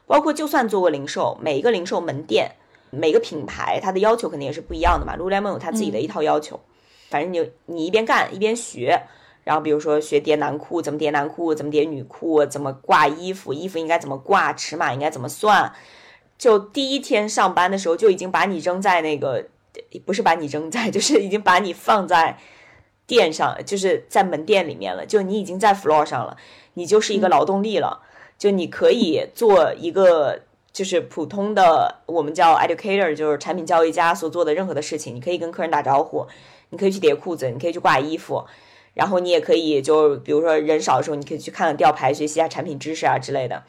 [0.08, 2.56] 包括就算做过零售，每一个零售门店，
[2.89, 5.17] 每个品牌，它的要求肯定也是不一样的嘛。
[5.17, 6.60] Lululemon 有它自己的一套要求，
[7.10, 9.04] 反正你你一边干一边学，
[9.43, 15.74] 然后比如说学叠男裤，怎么叠男裤，怎么叠女裤，怎么挂衣服，衣服应该怎么挂，尺码应该怎么算。
[16.38, 19.46] 就第一天上班的时候就已经把你扔在那个，
[20.06, 22.38] 不是把你扔在， 就是已经把你放在
[23.06, 26.38] 店上，就是在门店里面了，就你已经在 floor 上了，
[26.76, 28.04] 你就是一个劳动力了。
[28.38, 35.15] 就你可以做一个，就是普通的，我们叫 educator，就是产品教育家所做的任何的事情。
[35.15, 36.28] 你可以跟客人打招呼，
[36.69, 38.45] 你可以去叠裤子，你可以去挂衣服，
[38.93, 43.63] 然后你也可以就比如说人少的时候，你可以去看看吊牌，学习一下产品知识啊之类的。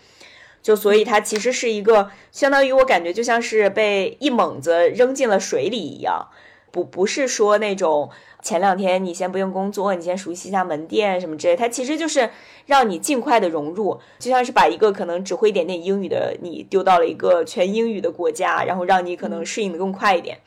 [0.61, 6.29] 就所以它其实是一个相当于我感觉就像是被一猛子扔进了水里一样，
[6.71, 8.11] 不不是说那种。
[8.41, 12.31] 前两天你先不用工作，你先熟悉一下门店什么之类，它其实就是
[12.67, 20.39] 让你尽快的融入，就像是把一个可能只会一点点英语的你丢到了一个全英语的国家，然后让你可能适应的更快一点。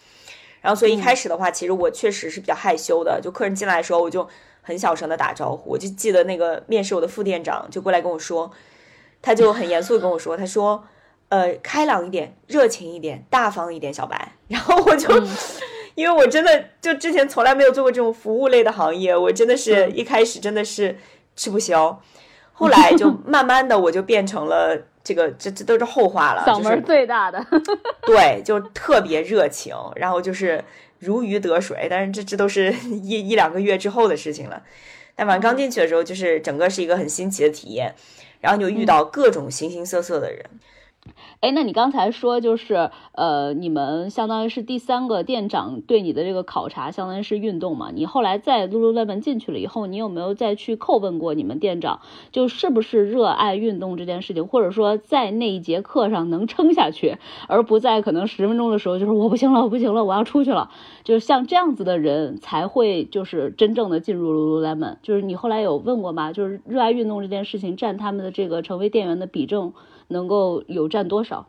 [0.61, 4.25] 然后所以一开始的话，其实我确实是比较害羞的，就客人进来的时候我就
[4.61, 5.71] 很小声的打招呼。
[5.71, 8.49] 我就记得那个面试我的副店长就过来跟我说，
[9.21, 10.81] 他就很严肃的跟我说，他说，
[11.27, 14.31] 呃，开朗一点，热情一点，大方一点，小白。
[14.47, 15.09] 然后我就。
[16.01, 20.97] 因为我真的就之前从来没有做过这种服务类的行业，我真的是一开始真的是
[21.35, 22.01] 吃不消，
[22.53, 26.43] 后来就慢慢的我就变成了这个，这这都是后话了。
[26.43, 27.45] 嗓门最大的，
[28.01, 30.63] 对，就特别热情，然后就是
[30.97, 31.85] 如鱼得水。
[31.87, 34.63] 但是这这都是一一两个月之后的事情了。
[35.15, 37.93] 但反正刚进去的时候，就是整个是一个很新奇的体验，
[38.39, 40.43] 然后就遇到各种形形色色的人。
[41.39, 47.89] 哎，那你刚才说就是，呃，你们相当于是第三个店长对你的这个考察，相当于是运动嘛？
[47.91, 60.69] 你后来在 Lululemon 进去了以后，你有没有再去叩问过你们店长，就是不是热爱运动这件事情，或者说在那一节课上能撑下去，而不在可能十分钟的时候就是我不行了，我不行了，我要出去了，
[61.03, 64.97] 就是像这样子的人才会就是真正的进入 Lululemon。
[65.01, 66.31] 就是你后来有问过吗？
[66.31, 69.73] 就是热爱运动这件事情占他们的这个成为店员的比重。
[70.11, 71.47] 能够有占多少？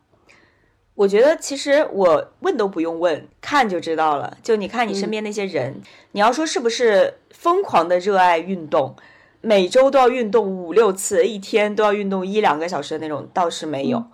[0.94, 4.37] 我觉得其实我问都不用问，看就知道了。
[4.42, 5.81] 就你看你身边那些人，
[6.12, 8.94] 你要说是不是疯狂的热爱运动，
[9.40, 14.05] 每周都要运动五六次，一天都要运动一两个小时的那种，倒是没有。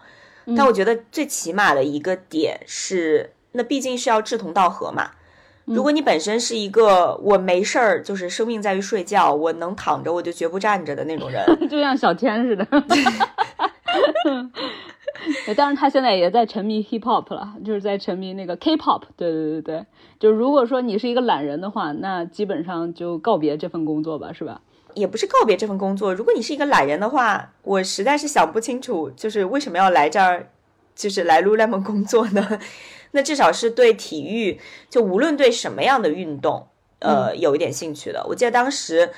[0.57, 5.11] 但我觉得最起码的一个点是，那毕竟是要志同道合嘛。
[5.65, 12.67] 如果你本身是一个我没事儿，就是生命在于睡觉，我能躺着我就绝不站着的那种人， 就像小天似的。
[15.57, 19.03] 当然，他现在也在沉迷 hip hop 了，就是在沉迷那个 K-pop。
[19.16, 19.87] 对对对对，
[20.20, 24.61] 就如果说你是一个懒人的话，那基本上就告别这份工作吧，是吧？
[24.94, 26.14] 也不是告别这份工作。
[26.14, 30.51] 如果你是一个懒人的话，我实在是想不清楚，就是为什么要来这儿，
[30.94, 32.61] 就是来 Lululemon 工作呢？
[33.12, 36.68] 那至少是对体育，就无论对什么样的运动，
[37.01, 38.24] 呃，有一点兴趣的。
[38.29, 39.11] 我记得当时。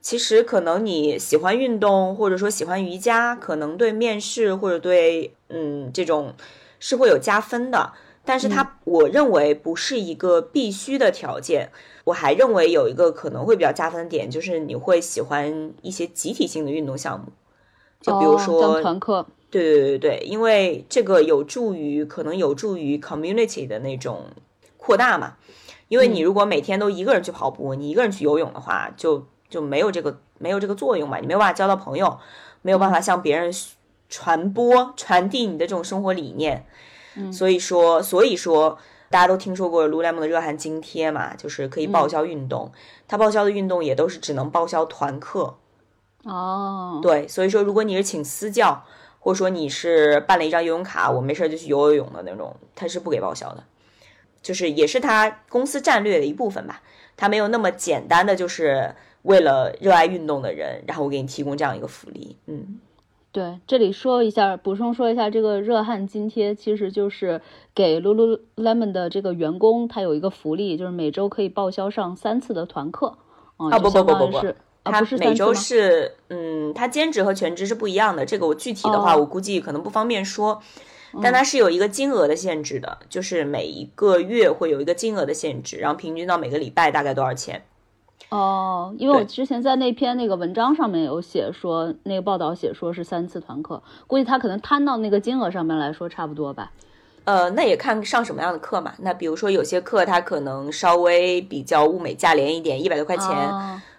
[0.00, 6.34] 其实可能你喜欢运动，或者说喜欢瑜伽，可能对面试或者对嗯这种
[6.78, 7.92] 是会有加分的。
[8.24, 11.70] 但是它我认为不是一个必须的条件。
[12.04, 17.26] 我还认为有一个可能会比较加分的点，就是你会喜欢一些集体性的运动项目，
[18.00, 19.26] 就比如说团课。
[19.50, 24.26] 对对对对，因为这个有助于可能有助于 community 的那种
[24.76, 25.36] 扩大嘛。
[25.88, 32.18] 因为你如果每天都一个人去跑步，你一个人去游泳的话，就就没有这个没有这个作用嘛，你没有办法交到朋友，
[32.62, 33.52] 没有办法向别人
[34.08, 36.66] 传播、传递你的这种生活理念。
[37.16, 38.78] 嗯，所以说，所以说
[39.10, 42.72] 大家都听说过 Lululemon 的热汗津贴嘛，就是可以报销运动。
[43.06, 45.56] 它报销的运动也都是只能报销团课。
[46.24, 48.84] 哦，对，所以说如果你是请私教，
[49.18, 53.64] 或者说你是办了一张游泳卡，我没事就去游游泳的那种，它是不给报销的。
[54.40, 56.80] 就是也是他公司战略的一部分吧，
[57.16, 62.36] 他没有那么简单的就是为了热爱运动的人，然后我给你提供这样一个福利。
[62.46, 62.80] 嗯，
[63.32, 67.40] 对，这里说一下，补充说一下，这个热汗津贴其实就是
[67.74, 73.16] 给 Lululemon 的这个员工，他有一个福利，就是每周可以报销上三次的团课。
[73.56, 74.54] 啊不不不不不，
[74.84, 78.24] 他每周是嗯，他兼职和全职是不一样的。
[78.24, 80.62] 这个我具体的话，我估计可能不方便说。
[81.22, 87.62] 但它是有一个金额的限制的，就是每一个月会有一个金额的限制，然后平均到每个礼拜大概多少钱？
[88.30, 96.70] 哦，因为我之前在那篇那个文章上面有写说，那个报道写说是三次团课，估计他可能摊到那个金额上面来说差不多吧。
[97.24, 98.94] 呃，那也看上什么样的课嘛。
[98.98, 103.26] 那比如说有些课它可能稍微比较物美价廉一点，一百多块钱。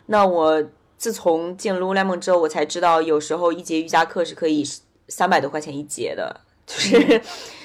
[0.08, 0.64] 那我
[0.98, 4.64] 自从进 Lululemon 之后，我才知道有时候一节瑜伽课是可以
[5.08, 6.42] 三百多块钱一节的。
[6.66, 7.22] 就是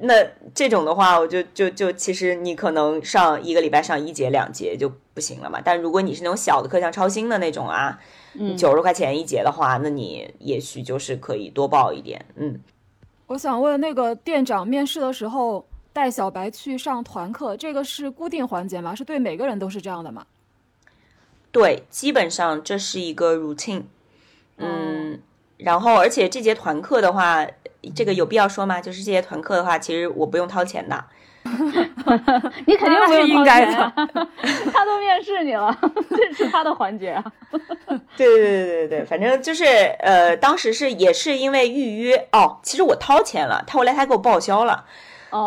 [0.00, 0.14] 那
[0.54, 5.60] 这种的话，我就就就其实你可能上一个礼拜上一节两节就不行了嘛。
[5.64, 7.98] 但如果你是那种小的课，像超星的那种啊，
[8.56, 12.24] 九十块钱一节的话，那你也许就是可以多报一点。
[12.36, 12.60] 嗯，
[13.26, 18.94] 我想问那个店长面试的时候带小白去上团课，这个是固定环节吗？
[18.94, 20.24] 是对每个人都是这样的吗？
[21.50, 23.82] 对，基本上这是一个 routine。
[24.58, 25.20] 嗯，
[25.56, 27.44] 然后而且这节团课的话。
[27.94, 28.80] 这个有必要说吗？
[28.80, 31.04] 就是这些团课的话，其实我不用掏钱的。
[32.66, 33.92] 你肯定不用应该的，
[34.70, 35.74] 他都面试你了，
[36.10, 37.24] 这是他的环节啊。
[38.16, 39.64] 对对对对对反正就是
[40.00, 44.84] 呃，当时是也是因为预约哦，其实我掏钱了，他后来他给我报销了，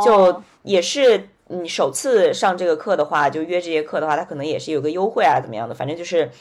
[0.03, 6.31] 就也是你首次上这个课的话，就约这节课的话，他可能也是有个优惠啊，怎么样的，反正就是。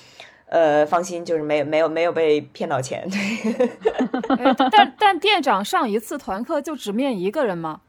[0.50, 3.08] 呃，放心，就是没有没有没有被骗到钱。
[3.08, 7.82] 对但但店长上一次团课就只面一个人吗？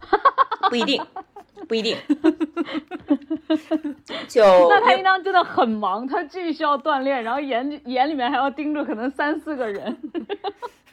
[0.70, 1.04] 不一定，
[1.68, 1.98] 不一定。
[4.26, 9.98] 就 那他应当真的很忙，他既需要锻炼，然后眼眼里面还要盯着可能三四个人。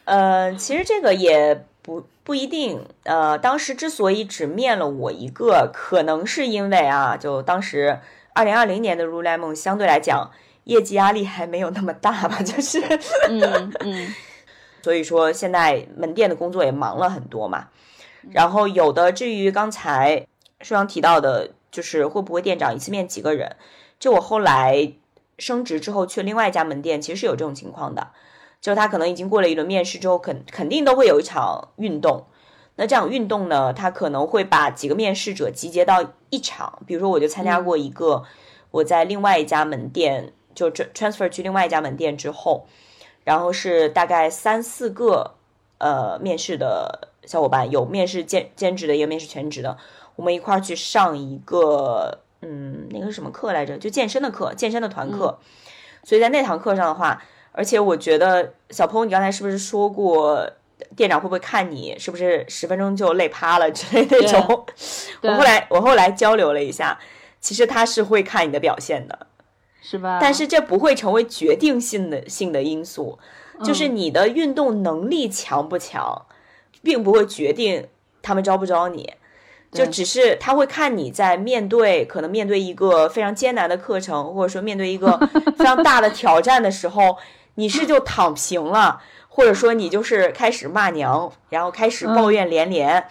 [0.04, 2.82] 呃，其实这个也不不一定。
[3.06, 8.00] 呃，当时之所以只面了我一个，可能是因为啊，就当时
[8.34, 10.32] 二零二零年的 Lululemon 相对来讲。
[10.68, 12.82] 业绩压力还没有那么大吧， 就是，
[13.30, 14.14] 嗯嗯，
[14.84, 17.70] 所以说现在门店的工作也忙了很多嘛。
[18.32, 20.28] 然后有的至于刚才
[20.62, 23.56] 舒阳提到的，就是会不会店长一次面几个人？
[23.98, 24.92] 就我后来
[25.40, 28.10] 升职之后去另外一家门店，其实是有这种情况的，
[28.60, 32.26] 就他可能已经过了一轮面试之后，肯肯定都会有一场运动。
[32.76, 36.82] 那这样运动呢，他可能会把几个面试者集结到一场。
[36.86, 38.24] 比如说，我就参加过一个，
[38.72, 40.34] 我在另外一家门店。
[40.58, 42.66] 就 transfer 去另外一家门店之后，
[43.24, 45.36] 然后是大概三四个
[45.78, 49.78] 呃面试的小伙伴，有面试兼兼职的，也有面试全职的，
[50.16, 55.38] 我们一块儿去上一个嗯那个什么课来着，就健身的课，健身的团课。
[56.04, 60.50] 所以在那堂课上的话，而且我觉得小鹏，你刚才是不是说过
[60.96, 64.66] 店长会不会看你是不是十分钟就累趴了之类那种？
[65.22, 66.98] 我后来我后来交流了一下，
[67.40, 69.28] 其实他是会看你的表现的。
[69.90, 70.20] 是吧？
[70.22, 73.18] 但是这不会成为决定性的性的因素，
[73.64, 76.26] 就是你的运动能力强不强，
[76.84, 77.88] 并不会决定
[78.22, 79.14] 他们招不招你，
[79.72, 85.18] 就只是他会看你在面对可能面对一个非常艰难的课程，或者说面对一个
[85.58, 87.16] 非常大的挑战的时候，
[87.56, 93.08] 你是就躺平了，或者说你就是开始骂娘，然后开始抱怨连连。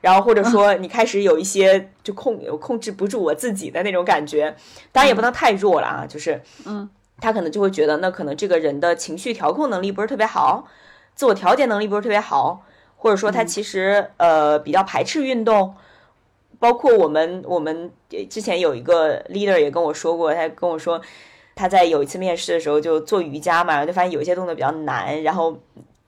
[0.00, 4.54] 然后或者说你开始有一些就控控制不住我自己的那种感觉，
[4.92, 6.88] 当然也不能太弱了啊，就是嗯，
[7.20, 10.66] 他可能就会觉得那可能这个人的情绪调控能力不是特别好，
[11.14, 12.64] 自我调节能力不是特别好，
[12.96, 15.74] 或者说他其实呃比较排斥运动，
[16.58, 17.90] 包括我们我们
[18.30, 21.00] 之前有一个 leader 也跟我说过，他跟我说
[21.54, 25.58] 他在有一次面试的时候就做瑜伽嘛，然后就发现有一些动作比较难，然后。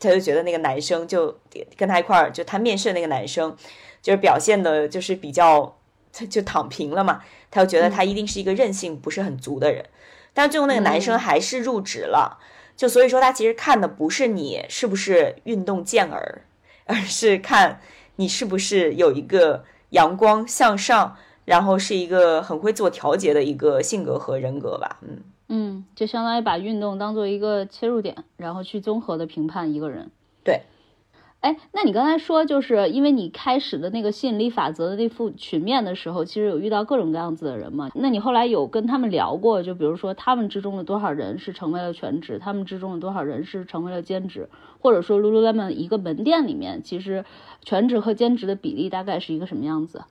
[0.04, 1.32] 他就觉得那个男生就
[1.76, 3.56] 跟他一块儿，就他面试的那个男生，
[4.02, 5.76] 就是表现的，就是比较，
[6.12, 7.22] 他就躺平了嘛。
[7.50, 9.86] 他就觉得他一定是一个韧性不是很足的人，
[10.34, 12.38] 但最后那个男生还是入职了。
[12.76, 16.42] 就所以说，他其实看的不是你是不是运动健儿，
[16.86, 17.80] 而是看
[18.16, 24.98] 你是不是有一个阳光向上，然后是一个很会自我调节的一个性格和人格吧。
[25.02, 25.22] 嗯。
[25.48, 30.10] 嗯，就相当于把运动当做一个切入点，然后去综合的评判一个人。
[30.42, 30.62] 对，
[31.42, 37.90] 哎，那你刚才说，就是因为你开始的那个吸引力法则的那副曲面的时候，其实有遇到各种各样子的人嘛？
[37.96, 44.48] 那你后来有跟他们聊过，就比如说他们之中的多少人是成为了全职，他们之中的多少人是成为了兼职，
[44.80, 47.24] 或者说 Lululemon 一个门店里面，其实
[47.60, 50.04] 全职和兼职的比例大概是一个什么样子？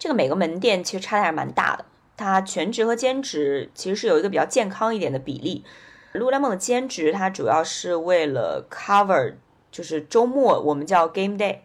[0.00, 1.84] 这个每个门店其实差的还蛮大的，
[2.16, 5.62] 它全职和兼职其实是有一个比较健康一点的比例。
[6.14, 9.34] Lululemon 的兼职它主要是为了 cover。
[9.74, 11.58] 就是周末我们叫 game day，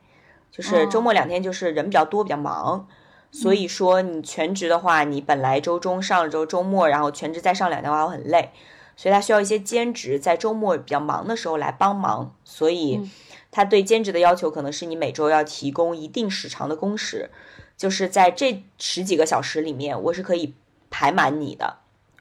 [0.50, 2.88] 就是周末两天就是人比较多比较忙，
[3.30, 8.50] 所以说你全职的话，你本来周中上了周周末，然后全职再上两天的话会很累，
[8.96, 13.08] 所以他需要一些兼职在周末比较忙的时候来帮忙，所以
[13.52, 17.30] 他对兼职的要求可能是你每周要提供一定时长的工时，
[17.78, 20.56] 就是在这十几个小时里面，我是可以
[20.90, 21.78] 排满你的。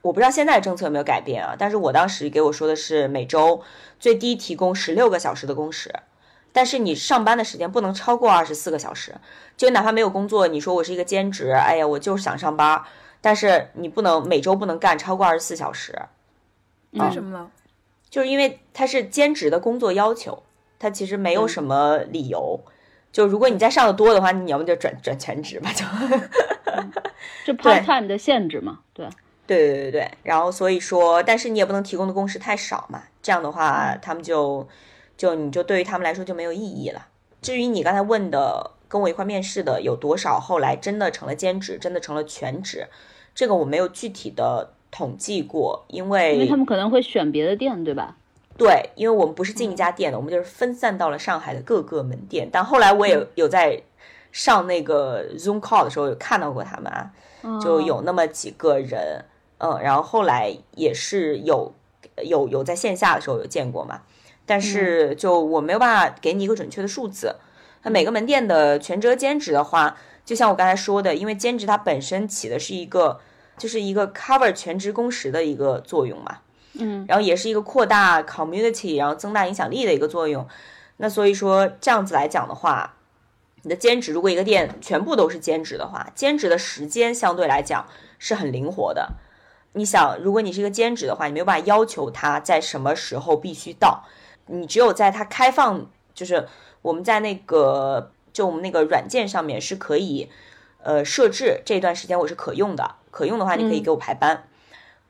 [0.09, 1.54] 我不知道现在政策有没有改变啊？
[1.59, 3.61] 但是我当时给我说的是每周
[4.00, 5.92] 最低提供十六个小时的工时，
[6.50, 9.14] 但是你上班的时间不能超过二十四个小时。
[9.59, 12.82] 就哪怕没有工作，你说我是一个兼职，哎呀，我就是想上班，
[13.20, 15.94] 但是你不能每周不能干超过二十四小时。
[16.92, 17.50] 为什么呢？
[18.09, 20.42] 就是因为它是兼职的工作要求，
[20.78, 22.59] 它其实没有什么理由。
[23.12, 25.84] 就如果你再上的多的话，你要么就转转全职吧，就
[27.52, 29.06] 就 part time 的限制嘛，对。
[29.49, 34.68] 对对对对，然后所以说，但是你也不能提供的工时太少嘛，这样的话他们就
[35.16, 37.07] 就你就对于他们来说就没有意义了。
[37.40, 42.86] 至于你刚才问的跟我一块面试的有多少后来真的成了兼职，真的成了全职，
[43.34, 48.16] 这个我没有具体的统计过，因为因为他们可能会选别的店，对吧？
[48.59, 52.49] 对，因为我们不是进一家店的，我们就是分散到了上海的各个门店。
[52.53, 53.80] 但后来我也有在
[54.30, 57.11] 上那个 Zoom call 的时候有看到过他们啊，
[57.62, 59.01] 就有那么几个人。
[59.01, 59.24] 嗯，
[59.82, 61.74] 然后后来也是有
[62.24, 64.02] 有有在线下的时候有见过嘛，
[64.46, 67.36] 但是就我没有办法给你一个准确的数字。
[67.82, 73.20] 那每个门店的全职兼职的话，就像我刚才说的，因为兼职它本身起的是一个
[73.56, 76.38] 就是一个 cover 全职工时的一个作用嘛，
[76.74, 80.46] 嗯，然后也是一个扩大 community，然后增大影响力的一个作用。
[80.96, 82.96] 那所以说这样子来讲的话，
[83.62, 87.86] 你的兼职如果一个店全部都是兼职的话，兼职的时间相对来讲
[88.18, 89.12] 是很灵活的。
[89.78, 94.02] 你想，如果你是一个兼职的话，你没有办法要求他在什么时候必须到，
[94.46, 96.48] 你只有在他开放，就是
[96.82, 100.28] 我们在那个就我们那个软件上面是可以，
[100.82, 104.48] 呃，设置这段时间我是可用的，可用的话你可以给我排班。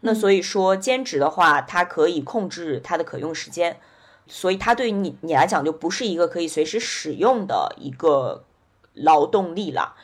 [0.00, 3.78] 那所以说兼职的话，它可以控制它的可用时间，
[4.26, 8.44] 所以它对于你你来讲就不是一个可以随时使用的一个
[8.92, 9.96] 劳动力了。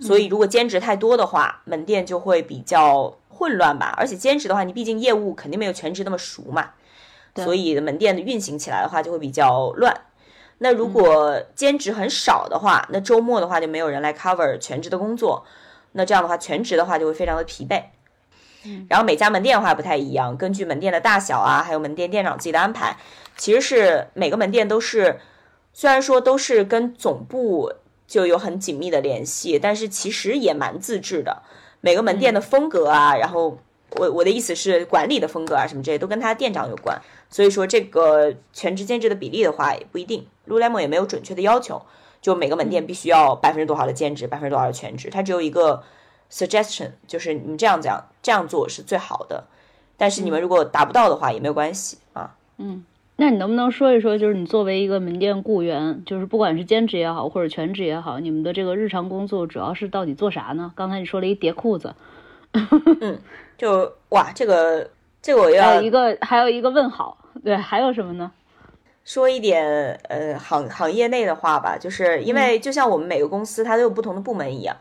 [0.00, 3.16] 所以如果兼职太多的话，门店就会比较。
[3.38, 6.70] 混乱吧，而且兼职的话，你毕竟业务肯定没有全职那么熟嘛，
[7.36, 10.00] 所以门店的运行起来的话就会比较乱。
[10.58, 15.44] 那如果兼职很少的话，那周末的话就没有人来 cover 全职的工作，
[15.92, 17.84] 那这样的话全职的话就会非常的疲惫。
[18.88, 22.96] 然后每家门店的话不太一样，根据门店的大小啊，还有门店店长自己的安排，
[23.36, 25.20] 其实是每个门店都是，
[25.72, 27.72] 虽然说都是跟总部
[28.08, 31.42] 就有很紧密的联系，但是其实也蛮自治的。
[31.80, 33.58] 每个门店的风格啊，然后
[33.96, 37.00] 我我的意思是管理的风格啊，什么这些都跟他店长有关。
[37.30, 41.82] 所以说这个全职兼职的比例的话也不一定，Lululemon 也没有准确的要求，
[42.20, 45.82] 就每个门店必须要百分之多少的兼职，百分之多少的全职，它只有一个
[46.30, 49.44] suggestion，就是你们这样讲这样做是最好的。
[49.96, 52.34] 但是你们如果达不到的话也没有关系啊。
[52.56, 52.84] 嗯。
[53.20, 60.72] 那你能不能说一说，就是你作为一个门店雇员，就是不管是兼职也好，或者全职也好，你们的这个日常工作主要是到底做啥呢？
[60.76, 61.96] 刚才你说了一叠裤子，
[63.00, 63.18] 嗯，
[63.56, 64.88] 就哇，这个
[65.20, 68.30] 这个我要还有一个还有一个问号，对，还有什么呢？
[69.04, 74.76] 说一点呃行行业内的话吧，就是因为就像我们每个公司它都有不同的部门一样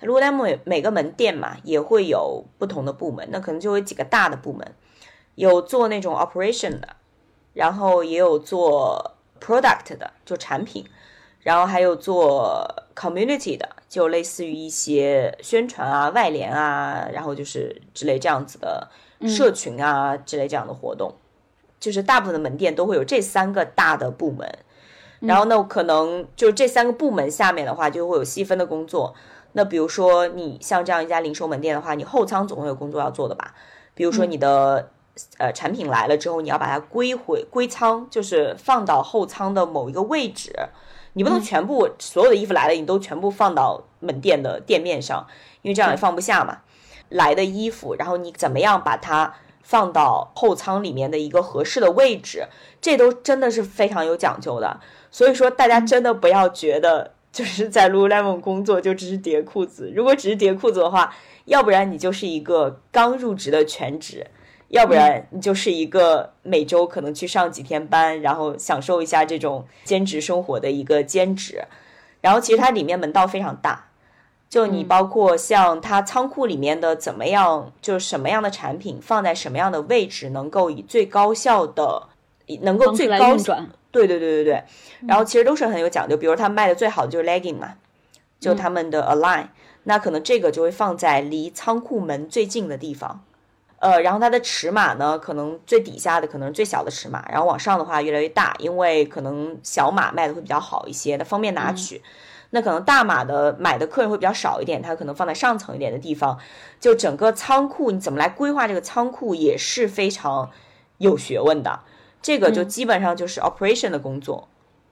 [0.00, 4.66] ，Lululemon 每个门店嘛也会有不同的部门，那可能就有几个大的部门，
[5.34, 6.96] 有做那种 operation 的。
[7.52, 10.84] 然后也有做 product 的，就产品，
[11.40, 18.88] 然后还有做 community 的，就类似于一些宣传啊、外联啊，然后就是之类这样子的
[19.26, 21.14] 社群啊之类这样的活动，
[21.80, 24.48] 就是大部分的门店都会有这三个大的部门。
[25.18, 29.12] 然后呢，可能就这三个部门下面的话，就会有细分的工作。
[29.52, 33.54] 那比如说你像这样一家零售门店的话，你后仓总会有工作要做的吧？
[33.94, 34.90] 比如说你的。
[35.38, 40.52] 呃，产品来了之后，你要把它归回归仓，就是放到后仓的某一个位置。
[41.14, 45.26] 你不能全部所有的衣服来了，你都全部放到门店的店面上，
[45.62, 46.58] 因为这样也放不下嘛。
[47.08, 52.46] 来的衣服，然后你怎么样把它放到后仓里面的一个合适的位置，
[52.80, 54.78] 这都真的是非常有讲究的。
[55.10, 59.92] 所以说，大家真的不要觉得就是在 Lululemon 工作就只是叠裤子。
[59.92, 61.12] 如果只是叠裤子的话，
[61.46, 64.24] 要不然你就是一个刚入职的全职。
[64.70, 71.64] 要不然你就是一个每周可能去上几天班，然后享受一下这种兼职生活的一个兼职。
[72.20, 73.88] 然后其实它里面门道非常大，
[74.48, 82.08] 就你包括像它仓库里面的怎么样，就是什么样的产品放在什么样的位置，能够以最高效的，
[82.62, 83.68] 能够最高转。
[83.90, 84.62] 对对对对对。
[85.08, 87.74] 然后其实都是很有讲究，比如他们卖的最好的就是 legging 嘛，
[88.38, 89.46] 就他们的 align，
[89.82, 93.24] 那可能这个就会放在离仓库门最近的地方。
[93.80, 102.02] 呃，然后它的尺码呢，可能最底下的可能是最小的尺码，然后往上的话越来越大，因为可能小码卖的会比较好一些，它方便拿取。
[102.50, 106.38] 那可能大码的买的客人会比较少一点，它可能放在上层一点的地方。
[106.78, 110.50] 就整个仓库你怎么来规划这个仓库也是非常
[110.98, 111.80] 有学问的，
[112.20, 114.46] 这个就基本上就是 operation 的工作。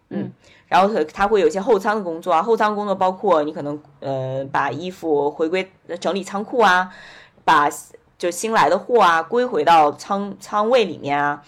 [0.09, 0.33] 嗯，
[0.67, 5.71] 然后它它会有一些后仓的工作啊，后仓工作包括你可能呃把衣服回归
[6.01, 6.91] 整理仓库啊，
[7.45, 7.69] 把。
[8.19, 11.45] 就新来的货啊，归回到仓仓位里面啊，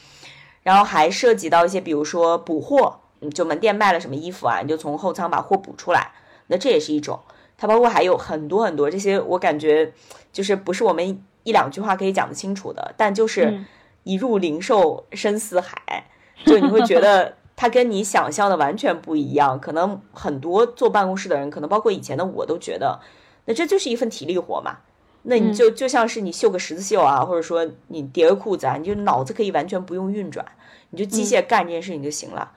[0.63, 3.01] 然后还涉及到一些，比如说补货，
[3.35, 6.13] 就门店卖了什么衣服啊，你就从后仓把货补出来，
[6.47, 7.19] 那这也是一种。
[7.59, 9.93] 它包括还有很多很多这些，我感觉
[10.33, 13.65] 就是不是我们一两句话可以讲得清楚的，但就是
[14.05, 16.07] 一入零售深似海，
[16.47, 19.61] 就你会觉得它跟你想象的完全不一样。
[19.61, 23.01] 可能很多坐办公室的人，可能包括以前的我都觉得，
[23.45, 24.79] 那这就是一份体力活嘛。
[25.23, 30.45] 那你就就像是你绣个十字绣啊，或者说你叠个裤子啊，你就脑子可以完全不用运转，
[30.91, 32.53] 你就机械干这件事情就行了。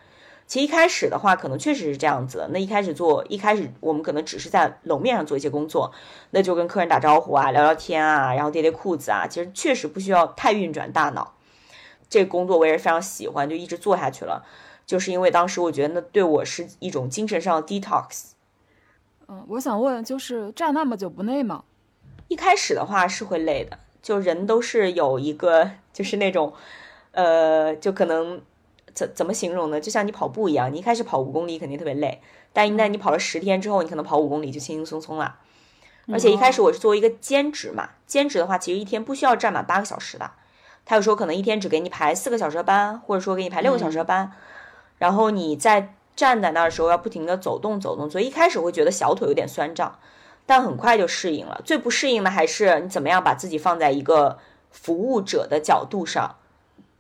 [0.46, 2.48] 其实一开始的话，可能确实是这样子。
[2.52, 5.92] 那一开始做，一开始我们可能只是在楼面上做一些工作，
[6.32, 11.34] 那就跟客人打招呼啊，聊聊天啊，然后叠叠裤子啊，其实确实不需要太运转大脑。
[12.10, 14.46] 这个工作我也是非常喜欢，就一直做下去了。
[14.86, 18.32] 就是因为当时我觉得那对我是一种精神上的 detox。
[19.28, 21.64] 嗯，我想问，就是站那么久不累吗？
[22.28, 26.54] 一开始的话是会累的，就人都是有一个就是那种，
[27.12, 28.42] 呃，就可能
[28.94, 29.80] 怎怎么形容呢？
[29.80, 32.22] 就像你跑步一样，你一开始跑五公里肯定特别累，
[32.52, 35.38] 但一旦你跑了十天之后，你可能跑五公里就轻轻松松了。
[36.12, 40.32] 而且一开始我是作为一个兼职嘛，兼职的话其实一天不需要站满八个小时的，
[40.86, 44.32] 他有时候可能一天只给你排四个小时的班，或者说给你排六个小时的班，
[44.98, 49.98] 然后你在站在那儿的时候要不停的走动走动，所以一开始会觉得小腿有点酸胀。
[50.46, 51.62] 但很快就适应了。
[51.64, 54.38] 最不适应的还是你怎么样把自己放在一个
[54.72, 56.36] 服务者的角度上，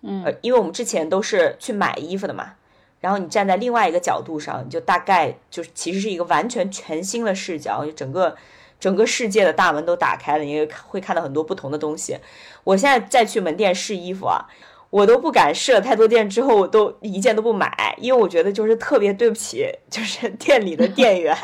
[0.01, 2.53] 嗯，呃，因为我们之前都是去买衣服的嘛，
[2.99, 8.35] 然后你站在另外一个角度上，你就大概就是其实是一个完全全新的视角，就整个
[8.79, 12.17] 整个世界的大门都打开了，你会看到很多不同的东西。
[12.63, 14.45] 我现在再去门店试衣服啊，
[14.89, 21.35] 我都不敢试了太多店，之后我都一件都不买，因为我觉得就是特别对不起，就是店里的店员。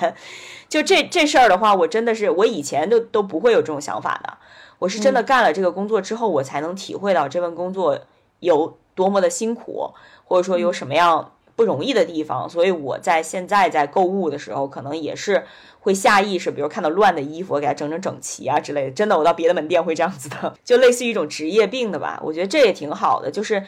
[0.69, 4.37] 就这这事儿的话，我真的是我以前都都不会有这种想法的。
[4.77, 7.99] 我是真的干了这个工作之后，我才能体会到这份工作
[8.39, 9.91] 有多么的辛苦，
[10.23, 12.47] 或者说有什么样不容易的地方。
[12.49, 15.43] 所以我在现在在购物的时候，可能也是
[15.81, 18.91] 会下意识，比如看到乱的衣服，我给它整整整齐啊之类的。
[18.91, 22.21] 真的，我到别的门店会这样子的， 就类似于一种职业病的吧。
[22.23, 23.65] 我觉得这也挺好的，就是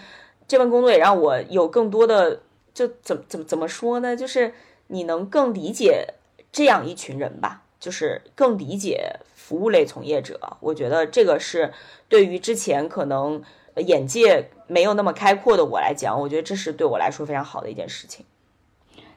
[0.48, 2.42] 这份工作也让我有更多的，
[2.74, 4.16] 就怎怎么怎么说呢？
[4.16, 4.54] 就是
[4.88, 6.14] 你能更理解。
[6.52, 10.58] 这样一群人吧，就是更理解服务类从业者。
[10.60, 11.74] 我觉得这个是
[12.10, 13.42] 对于之前可能
[13.78, 18.26] 眼界没有那么开阔的我来讲，我觉得这是对我来说非常好的一件事情。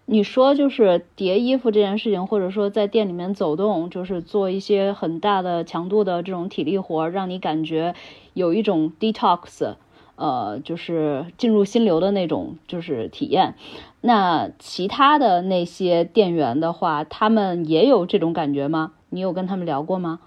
[0.07, 7.95] 你说就是叠衣服这件事情，或者说在店里面走动，就是做一些很大的强度的这种体力活，让你感觉
[8.35, 9.77] 有一种 detox，
[10.17, 13.55] 呃，就是进入心流的那种就是体验。
[14.01, 18.93] 那其他的那些店员的话，他们也有这种感觉吗？
[19.09, 20.21] 你有跟他们聊过吗？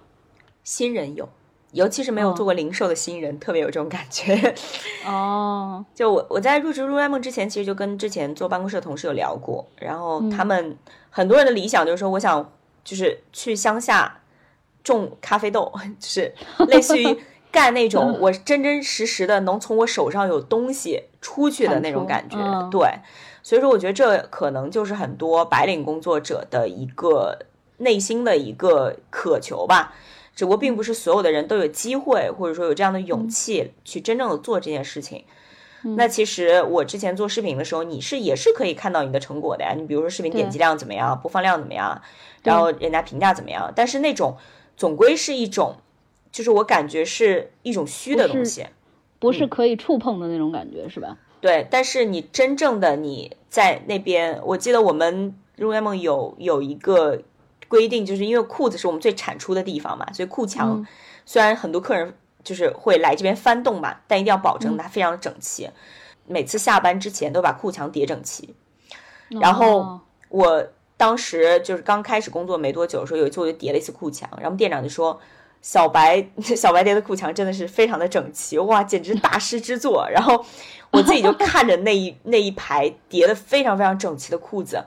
[0.63, 1.29] 新人有，
[1.71, 4.55] 尤其是没有做过零售的新人，特别有这种感觉。
[5.05, 10.75] 哦，就我我在入职 Lululemon 之前，其实就跟之前做办公室的同事有聊过，然后他们
[11.09, 12.51] 很多人的理想就是说，我想
[12.83, 14.19] 就是去乡下
[14.83, 16.33] 种咖啡豆， 就是
[16.67, 17.05] 类似于
[17.51, 22.37] 干那种我真真实实的能从我手上有东西出去的那种感觉，
[22.69, 22.81] 对。
[23.41, 27.39] 所以说，我觉得这可能就是很多白领工作者的一个
[27.77, 29.93] 内心的一个渴求吧。
[30.35, 35.23] 只不过，并不是所有的人都有机会，或者说有这样的勇气去真正的做这件事情。
[35.95, 39.73] 那其实我之前做视频的时候，你是也是可以看到你的成果的呀。
[39.75, 42.01] 你比如说视频点击量怎么样，播放量怎么样，
[42.43, 43.71] 然后人家评价怎么样。
[43.73, 44.35] 但是那种
[44.75, 45.77] 总归是一种，
[46.31, 48.65] 就是我感觉是一种虚的东西。
[49.19, 51.17] 不是可以触碰的那种感觉，是吧？
[51.41, 57.19] 对，但是你真正的你在那边，我记得我们 o m 有有一个
[57.67, 60.85] 规定，就是因为裤子是我们最产出的地方嘛，所以裤墙
[61.25, 62.13] 虽然很多客人
[62.43, 65.67] 就是会来这边翻动嘛，但一定要保证它非常整齐。
[66.27, 68.53] 每次下班之前都把裤墙叠整齐。
[69.41, 69.99] 然后
[70.29, 75.19] 我当时就是刚开始工作没多久的时候，有一次我就叠了一次裤墙，然后店长就说。
[75.61, 80.07] 小白 小白叠的裤墙真的是非常的整齐哇，简直大师之作。
[80.09, 80.45] 然后
[80.91, 84.85] 我自己就看着那一 那一排叠的非常非常整齐的裤子，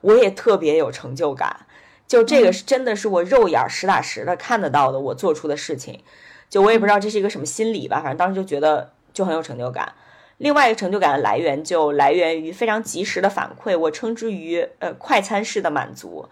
[0.00, 1.66] 我也特别有成就感。
[2.08, 6.00] 就这个是真的是我肉眼实打实的看得到的，我做出的事情。
[6.48, 9.92] 就我也不知道这是一个什么心理吧，反正当时就觉得就很有成就感。
[10.38, 16.28] 另外一个成就感的来源就来源于非常及时的反馈，我称之于呃快餐式的满足。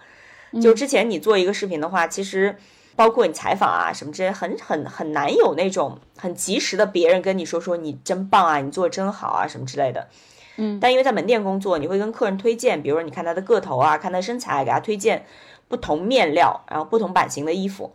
[0.62, 2.56] 就之前你做一个视频的话，其实。
[2.96, 10.08] 包括你采访啊什么之类，很很很难有那种很及时的别人跟你说说你真棒啊，你做的真好啊什么之类的。
[10.56, 15.26] 嗯，但因为在门店工作，你会跟客人推荐，比如说你看他的个头啊，看他身材，给他推荐
[15.66, 17.92] 不同面料，然后不同版型的衣服。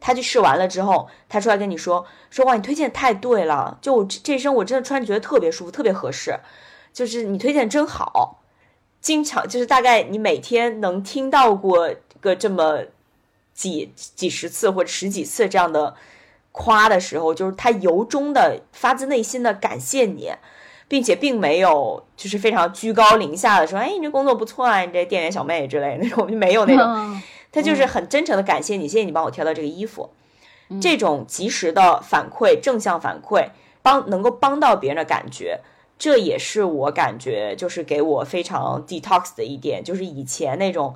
[0.00, 6.34] 他去试完了之后，他出来跟你说说哇，你推荐太对了，就我这身我真的穿觉得特别舒服，特别合适，
[6.92, 8.40] 就是你推荐真好。
[9.00, 12.80] 经常就是大概你每天能听到过个这么。
[13.60, 15.94] 几几十次或者十几次这样的
[16.50, 20.32] 夸的时候，就是他由衷的、发自内心的感谢你，
[20.88, 27.20] 并且并没有就是非常居高临下的说：“哎，你这工作不错啊，你这店员小妹之类的那种，就没有那种。
[27.52, 30.08] 他就是很真诚的感谢你，谢谢你帮我挑到这个衣服。
[30.80, 33.50] 这种及时的反馈、正向反馈，
[33.82, 35.60] 帮能够帮到别人的感觉，
[35.98, 40.94] 这也是我感觉就是给我非常 detox 的一点，就是以前那种。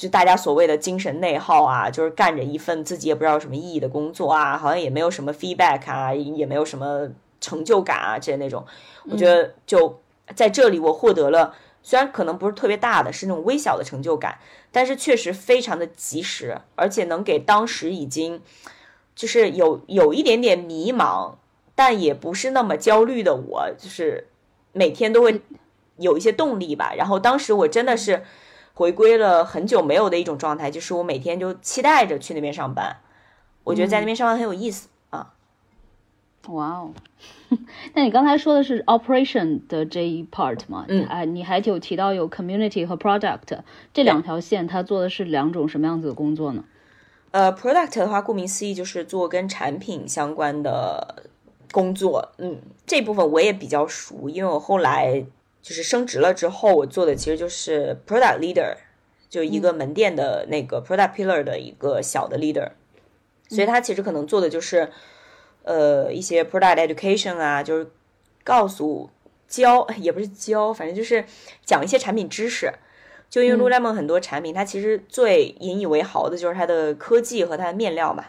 [0.00, 7.06] 就大家所谓的精神内耗啊，就是干着一份自己也不知道有什么意义的工作啊，好像也没有什么 feedback 啊，也没有什么
[7.38, 8.64] 成就感啊，这些那种。
[9.10, 10.00] 我觉得就
[10.34, 14.38] 在这里，我获得了虽然可能不是特别大的，是那种微小的成就感，
[14.72, 18.40] 但是确实非常的及时，而且能给当时已经
[19.14, 21.34] 就是有有一点点迷茫，
[21.74, 24.28] 但也不是那么焦虑的我，就是
[24.72, 25.42] 每天都会
[25.98, 26.94] 有一些动力吧。
[26.96, 28.24] 然后当时我真的是。
[28.80, 32.96] 回归了很久没有的一种状态，就是我每天就期待着去那边上班。
[33.62, 35.34] 我觉得在那边上班很有意思啊！
[36.48, 36.94] 哇哦，
[37.92, 40.86] 那你刚才说的是 operation 的这一 part 吗？
[40.88, 43.58] 嗯，哎，你还有提到有 community 和 product
[43.92, 46.64] 这两条线，它做的是两种什么样子的工作呢？
[47.32, 51.26] 呃，product 的话，顾名思义就是做跟产品相关的
[51.70, 52.30] 工作。
[52.38, 52.56] 嗯，
[52.86, 55.26] 这部分我也比较熟，因为我后来。
[55.62, 58.76] 就是升职了之后，我做的其实就是 product leader，
[59.28, 62.70] 就一个门店的那个 product pillar 的一个小的 leader，
[63.48, 64.90] 所以他其实可能做的就是，
[65.62, 67.90] 呃，一些 product education 啊，就是
[68.42, 69.10] 告诉
[69.46, 71.24] 教也不是教，反正就是
[71.64, 72.72] 讲一些产品知识。
[73.28, 78.24] 就因为 Lululemon 很多产品，它其实最引以为豪的就是它的科技和它的面料嘛。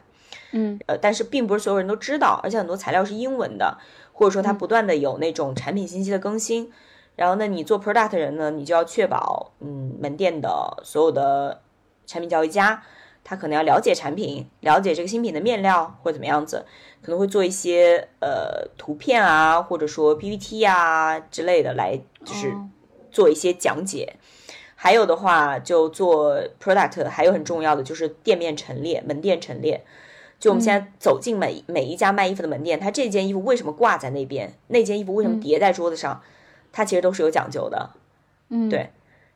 [0.52, 0.80] 嗯。
[0.86, 3.80] 呃，但是并不是所有人都知道，而且很多材料是英文的，
[4.14, 6.72] 或者说它不断的有那种产品信息的更新。
[7.16, 11.62] 然后呢，你做 product 人呢，你就要确保，嗯，门店的所有的
[12.06, 12.82] 产品交易家，
[13.24, 16.66] 他可能要了解产品，了解这个新品的面料或者怎么样子，
[17.02, 22.54] 可能会做一些呃图片啊，或者说 PPT 啊之类的来，就是
[23.12, 24.16] 做一些讲解。
[24.76, 29.86] 还有的话，就做 product，还有很重要的就是店面陈列，门店陈列。
[30.40, 34.52] 就我们现在走进每每一家卖衣服的门店，它这件衣服为什么挂在那边？
[34.70, 36.20] 那件衣服为什么叠在桌子上？
[36.72, 37.90] 它其实都是有讲究的，
[38.50, 38.90] 嗯，对。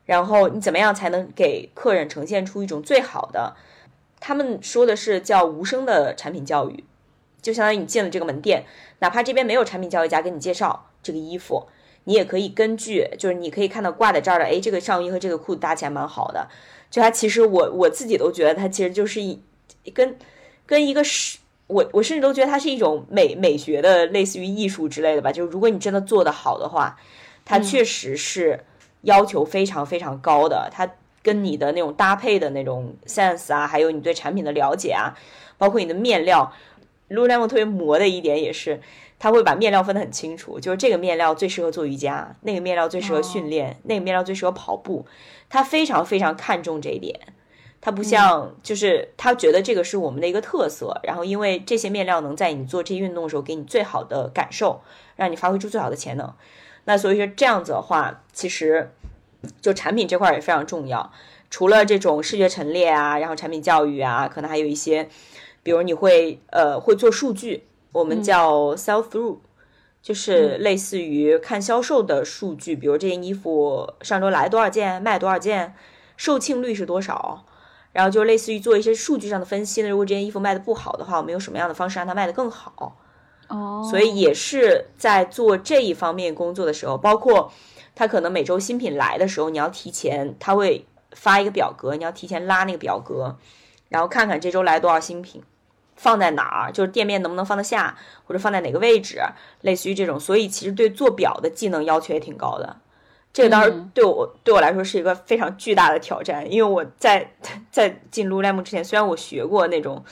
[0.04, 3.56] 然后你怎么样才能给客人呈现出一种最好的？
[4.20, 6.84] 他们说的是叫无声的产品教育，
[7.42, 8.64] 就相当于你进了这个门店，
[9.00, 11.66] 哪怕这边没有产品教育家给你介绍这个衣服，
[12.04, 16.48] 你也可以根据，就是你可以看到挂在这儿的，哎，这个上衣和这个裤子搭起来蛮好的。
[16.90, 19.40] 就它其实我我自己都觉得它其实就是一
[19.92, 20.16] 跟
[20.64, 21.38] 跟一个是。
[21.68, 25.32] 我我甚至都觉得它是一种美美学的，类似于艺术之类的吧。
[25.32, 26.96] 就是如果你真的做得好的话，
[27.46, 28.64] 它确实是
[29.02, 30.68] 要求非常非常高的。
[30.70, 30.86] 它
[31.22, 35.16] 跟你的那种搭配的那种 sense 啊，还有你对产品的了解啊，
[35.56, 36.52] 包括你的面料
[37.08, 38.80] ，Lululemon 特别磨的一点也是，
[39.18, 40.60] 他会把面料分得很清楚。
[40.60, 45.06] 就是这个面料最适合做瑜伽，那个面料最适合训练，那个面料最适合跑步。
[45.48, 47.18] 他非常非常看重这一点。
[47.80, 54.80] 他不像，就是他觉得这个是我们的一个特色，然后因为这些面料能在你做这些运动的时候给你最好的感受，
[55.14, 56.32] 让你发挥出最好的潜能。
[56.86, 58.90] 那所以说这样子的话，其实
[59.60, 61.12] 就产品这块也非常重要。
[61.50, 65.08] 除了这种视觉陈列啊，然后产品教育啊，可能还有一些，
[65.62, 69.38] 比如你会呃会做数据，我们叫 sell through，
[70.02, 75.74] 就是类似于看销售的数据，比如这件衣服上周来多少件，卖多少件，
[76.16, 77.44] 售罄率是多少，
[77.92, 79.88] 然后就类似于做一些数据上的分析呢。
[79.88, 82.96] 如果这件衣服卖的不好的话，我们用什么样的方式让它卖得更好？
[83.48, 87.52] 哦，所以也是在做这一方面工作的时候，包括
[87.94, 93.36] 他可能每周新品来的时候，你要提前，他会发一个表格，你要提前拉那个表格，
[93.88, 95.42] 然后看看这周来多少新品。
[95.98, 99.18] 放在哪儿，就是店面能不能放得下，或者放在哪个位置，
[99.62, 100.20] 类似于这种。
[100.20, 102.76] 所以其实对做表的技能要求也挺高的。
[103.32, 107.32] 这个当时对我对我来说是一个非常巨大的挑战，因为我在
[107.70, 110.04] 在进 Lululemon 之前，虽然我学过那种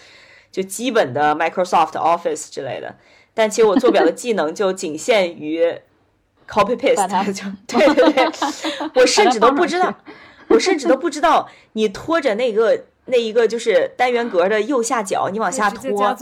[0.50, 2.96] 就基本的 Microsoft Office 之类的，
[3.34, 5.66] 但其实我做表的技能就仅限于
[6.48, 7.06] copy paste，
[7.68, 8.30] 就对对对，
[9.02, 9.92] 我甚至都不知道，
[10.48, 12.84] 我甚至都不知道你拖着那个。
[13.06, 16.16] 那一个就是单元格的右下角，你往下拖，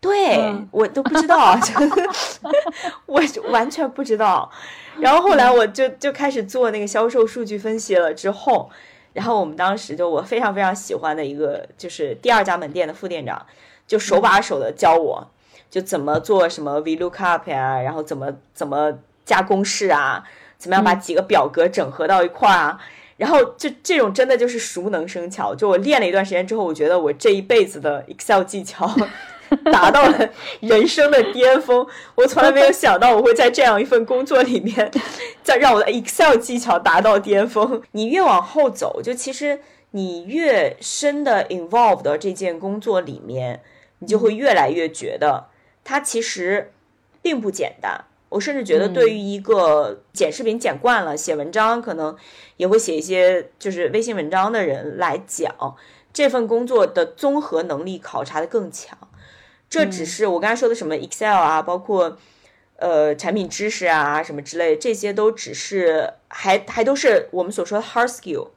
[0.00, 1.54] 对我都不知道，
[3.04, 3.20] 我
[3.50, 4.50] 完全不知道。
[4.98, 8.70] 然后后来我就就开始做那个销售数据分析了之后，
[9.12, 13.44] 然后我们当时就我非常非常喜欢的一个就是第二家门店的副店长，
[13.86, 15.30] 就手把手的教我，
[15.70, 18.92] 就怎么做什么 VLOOKUP 呀，然后怎么怎么
[19.24, 20.24] 加公式啊，
[20.58, 22.80] 怎么样把几个表格整合到一块儿啊。
[23.16, 28.90] 然后就这种真的就是熟能生巧，就我练了一段时间之后，我觉得我这一辈子的 Excel 技巧
[29.70, 31.86] 达到了人生的巅峰。
[32.14, 34.90] 我从来没有想到我会在这样一份工作里面，
[35.42, 37.82] 再让我的 Excel 技巧达到巅峰。
[37.92, 39.60] 你越往后走，就其实
[39.90, 43.60] 你越深的 involved 这件工作里面，
[43.98, 45.48] 你就会越来越觉得
[45.84, 46.72] 它其实
[47.22, 48.04] 并不简单。
[48.28, 52.16] 我甚至觉得，对于一个剪视频剪惯了、写文章可能
[52.58, 55.52] 也会写一些就是微信文章的人来讲，
[56.12, 58.96] 这份工作的综合能力考察的更强。
[59.68, 62.18] 这只是我刚才说的什么 Excel 啊，包括
[62.76, 68.50] 呃产品知识啊什么之类，这些都只是还还都是我们所说的 hard skill。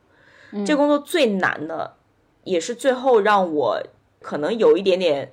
[0.64, 1.96] 这工作最难的，
[2.44, 3.82] 也是最后让我
[4.22, 5.32] 可能有一点点。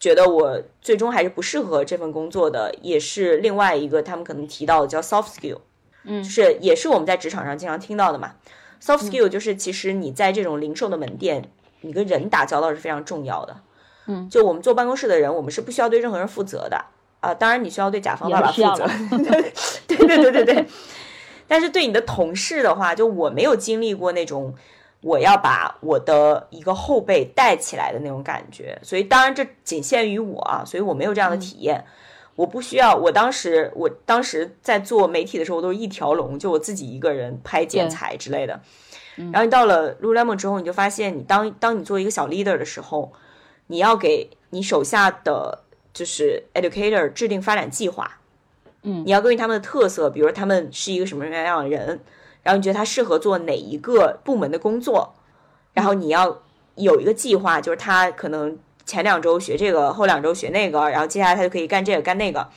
[0.00, 5.58] 觉得我最终还是不适合这份工作的，也是另外一个他们可能提到的叫 soft skill，
[6.04, 8.34] 嗯，就是也是我们在职场上经常听到的嘛。
[8.80, 13.56] soft skill 就是其实你在这种零售的门店，你跟人打交道是非常重要的。
[14.06, 16.84] 嗯，就我们坐办公室的人，我们是不需要对任何人负责的
[17.20, 17.34] 啊。
[17.34, 18.86] 当然你需要对甲方爸爸负责，
[19.88, 20.66] 对对对对对。
[21.48, 24.54] 但是对你的同事的话，就我没有经历过那种。
[25.00, 31.84] 我要把我的一个后辈带起来的那种感觉，所以当然这仅限于我啊，所以我没有这样的体验。
[32.34, 38.60] 我不需要，我当时我当时在做媒体的时候我都是一条龙，就我自己一个人拍剪裁之类的。
[39.16, 43.12] 然后你到了 Lululemon 之后，你就发现你当当你做一个小 leader 的时候，
[43.66, 48.18] 你要给你手下的就是 educator 制定发展计划。
[48.82, 51.98] 嗯，你要根据他们的特色，比如他们是一个什么什么样的人。
[52.48, 55.12] 然后你觉得他适合做哪一个部门的工作？
[55.74, 56.40] 然后你要
[56.76, 62.48] 有一个计划，就是他可能前两周学这个，后两周学那个，然后接下来他就可以干这个干那个。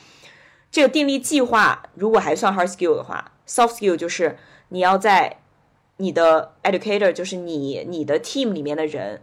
[0.70, 4.38] 这个订立计划如果还算 hard skill 的话，soft skill 就是
[4.70, 5.40] 你要在
[5.98, 9.20] 你的 educator，就是你你的 team 里面的人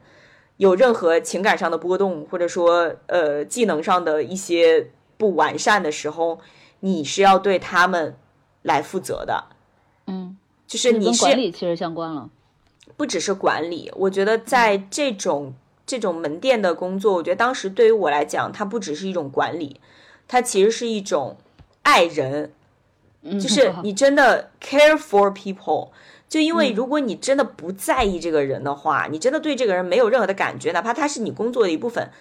[0.58, 6.40] 有任何情感上的波动，或者说呃技能上的一些不完善的时候，
[6.82, 8.16] 你是要对他们
[8.62, 9.46] 来负责的。
[10.06, 10.38] 嗯。
[10.70, 12.30] 就是你是管理其实相关了，
[12.96, 13.92] 不只是管理。
[13.96, 19.82] 我觉得在这种这种门店的工作，我觉得当时对于我来讲，它不只是一种管理，
[20.28, 21.38] 它其实是一种
[21.82, 22.54] 爱人，
[23.24, 25.90] 就是 你真的 care for people。
[26.28, 32.12] 就因为如果你真的不在意这个人的话，你真的对这个人没有任何的感觉，哪怕他是你工作的一部分，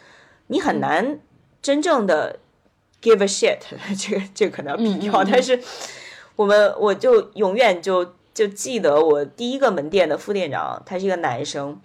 [0.46, 1.20] 你很难
[1.60, 2.38] 真正的
[3.02, 3.58] give a shit。
[3.94, 5.62] 这个这个可能要比掉，但是
[6.34, 8.14] 我们我就永远就。
[8.38, 11.80] 就记得我第一个门店的副店长，他是一个男生，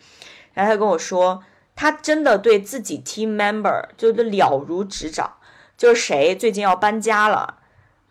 [0.53, 1.43] 然后他跟我说，
[1.75, 5.33] 他真的对自己 team member 就是了如指掌，
[5.75, 7.55] 就是谁最近要搬家了，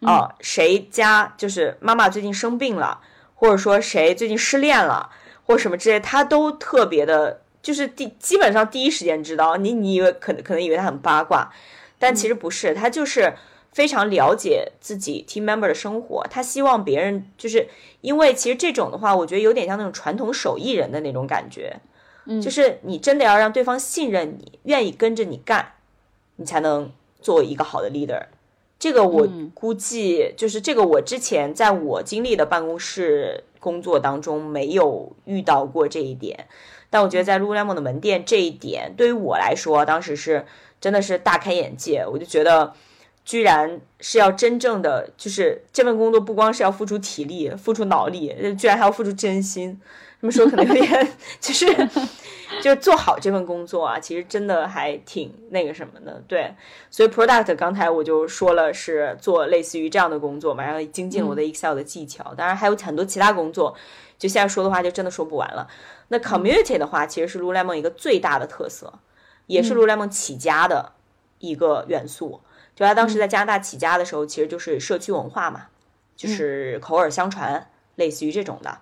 [0.00, 3.00] 啊，谁家就是妈妈最近生病了，
[3.36, 5.10] 或者说谁最近失恋了，
[5.44, 9.56] 或什么之类，他都特别的，就是第基本上第一时间知道。
[9.56, 11.52] 你你以为可能可能以为他很八卦，
[11.96, 13.34] 但其实不是，他就是。
[13.72, 17.66] 非常了解自己 team member 的生活，他希望别人就是
[18.02, 21.80] 因为其实这种的话，我觉得有点像那种传统手艺人的那种感觉，
[22.26, 25.72] 嗯，就是你真的要让对方信任你，愿意跟着你干，
[26.36, 26.92] 你才能
[27.22, 28.26] 做一个好的 leader。
[28.78, 36.46] 这个我估计就是这个我之前在我经历的办公室工作当中没有遇到过这一点，
[36.90, 40.44] 但我觉得在 Lululemon 的门店这一点对于我来说，当时是
[40.78, 42.74] 真的是大开眼界，我就觉得。
[43.24, 49.80] 居然是要真正的，就是这份工作不光是要付出体力、付出脑力，居然还要付出真心。
[50.20, 51.66] 这么说可能有点， 就是
[52.62, 56.22] 就是做好这份工作啊，其实真的还挺那个什么的。
[56.28, 56.54] 对，
[56.90, 62.32] 所以 product 刚才我就说了是做类似于这样的工作嘛，然后精进我的 Excel 的技巧。
[62.36, 63.74] 当然还有很多其他工作，
[64.16, 65.66] 就现在说的话就真的说不完了。
[66.06, 68.92] 那 community 的话，其实是 Lululemon 一个最大的特色，
[69.46, 70.92] 也是 Lululemon 起家的
[71.40, 72.40] 一个元素。
[72.82, 75.68] 就他当时在加拿大起家的时候，其实就是社区文化嘛，
[76.16, 78.78] 就是口耳相传，类似于这种的，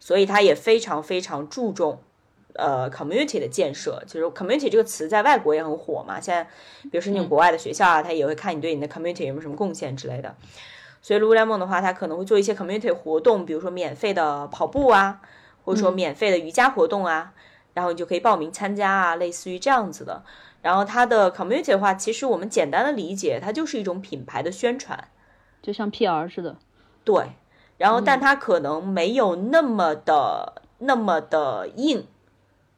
[0.00, 2.02] 所以他也非常非常注重
[2.54, 4.02] 呃 community 的建设。
[4.08, 6.50] 就是 community 这个词在外国也很火嘛，现在
[6.90, 10.34] 比如说你国外的学校啊，他也会看你对你的 community 有没有什么贡献之类的。
[11.00, 15.20] 所以 Lululemon 的话，他可能会做一些 community 活动，比如说免费的跑步啊，
[15.64, 17.32] 或者说免费的瑜伽活动啊，
[17.74, 20.24] 然后你就可以报名参加啊，类似于这样子的。
[20.60, 25.08] 然后它的 community 的话，其实我们简单的理解，它就是一种品牌的宣传，
[25.62, 26.56] 就像 PR 似的。
[27.04, 27.32] 对，
[27.76, 32.06] 然后但它可能没有那么的那么的硬，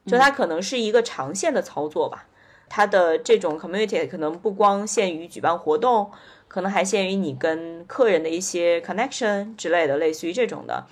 [0.05, 2.27] 就它可能是一个长线的操作吧。
[2.69, 6.11] 它的这种 community 可能不光限于举办活动，
[6.47, 10.85] 可能还限于你跟客人的一些 connection 之类的，类似于这种的。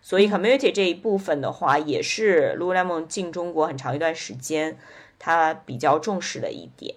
[0.00, 4.78] 所以 community 这一部分的话，也是 Lululemon 进中国很长一段时间。
[5.26, 6.94] 他比较重视的一点，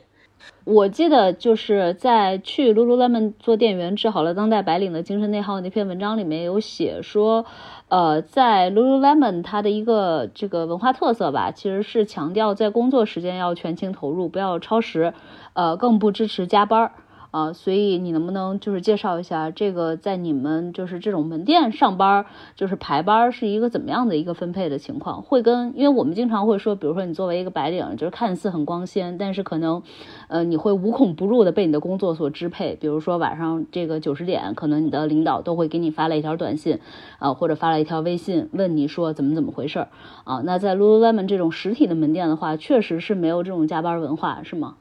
[0.63, 7.43] 我记得就是在去 Lululemon 做店员治好了当代白领的精神内耗那篇文章里面有写说，
[7.88, 15.15] 呃，在 Lululemon 它的一个这个文化特色吧，其实是强调在工作时间要全情投入，不要超时，
[15.53, 16.91] 呃，更不支持加班儿。
[17.32, 22.25] 啊，所以你能不能就是介绍一下这个在你们就是这种门店上班，
[22.55, 25.21] 就是排班是一个怎么样的一个分配的情况？
[25.21, 29.84] 会跟因为我们经常会说，比如说你作为一个白领，就是看似很光鲜，但是可能，
[30.27, 32.75] 呃，你会无孔不入的被你的工作所支配。
[32.75, 36.80] 比如说晚上这个九十点，可能你的领导都会给你发了一条短信，
[37.19, 39.88] 啊，或者发了一条微信，问你说怎么怎么回事儿
[40.23, 40.41] 啊？
[40.43, 44.75] 那在 Lululemon 这种实体的门店的话，确实是没有这种加班文化，是吗？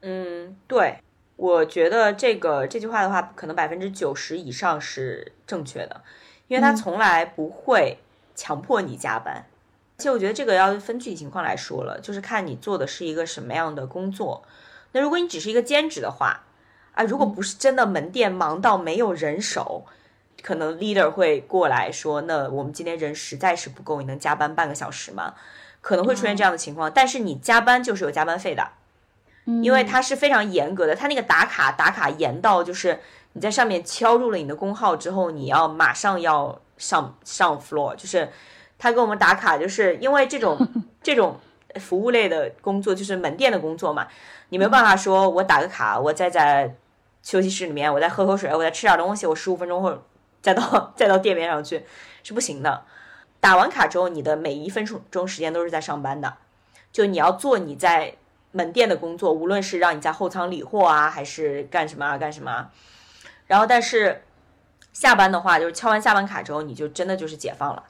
[0.00, 0.96] 嗯，对。
[1.36, 6.02] 我觉得这个这句话的话，可能百分之九十以上是正确的，
[6.48, 7.98] 因为他从来不会
[8.34, 9.44] 强迫你加班。
[9.98, 14.42] 其实我觉得这个要分具体情况来说了，就是看你做的是一个什么样的工作。
[14.92, 16.42] 那如果你只是一个兼职的话，
[16.92, 19.84] 啊，如果不是真的门店忙到没有人手，
[20.42, 25.34] 可能 leader 会过来说，那我们今天人实在是不够，你能加班半个小时吗？
[25.82, 28.66] 可能会出现这样的情况，但是你加班就是有加班费的。
[29.62, 33.00] 因为它是非常严格的，它那个打卡打卡严到就是
[33.34, 38.28] 你在上面敲入了你的工号之后，你要马上要上上 floor，就是
[38.76, 40.58] 他给我们打卡，就是因为这种
[41.00, 41.38] 这种
[41.76, 44.08] 服务类的工作就是门店的工作嘛，
[44.48, 46.74] 你没有办法说我打个卡，我再在
[47.22, 50.02] 休息室里面，我再喝口水，我再吃点东西，我十五分钟后
[50.42, 51.86] 再到再到店面上去
[52.24, 52.82] 是不行的。
[53.38, 56.34] 打完卡之后，你的每一分钟时间都是在上班的，
[56.90, 58.16] 就你要做你在。
[58.56, 62.70] 门店的工作，无论是让你在后仓理货啊，还是干什么啊干什么，啊
[63.46, 64.22] 然后但是
[64.94, 67.84] 下班的话，就是敲完下班卡之后，你就真的就是解放了。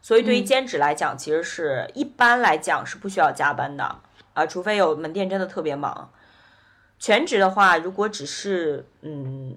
[0.00, 3.96] 所以对于兼职来讲，其实是一般来讲是不需要加班的
[4.34, 6.12] 啊，除非有门店真的特别忙。
[7.00, 9.56] 全职的话，如果只是嗯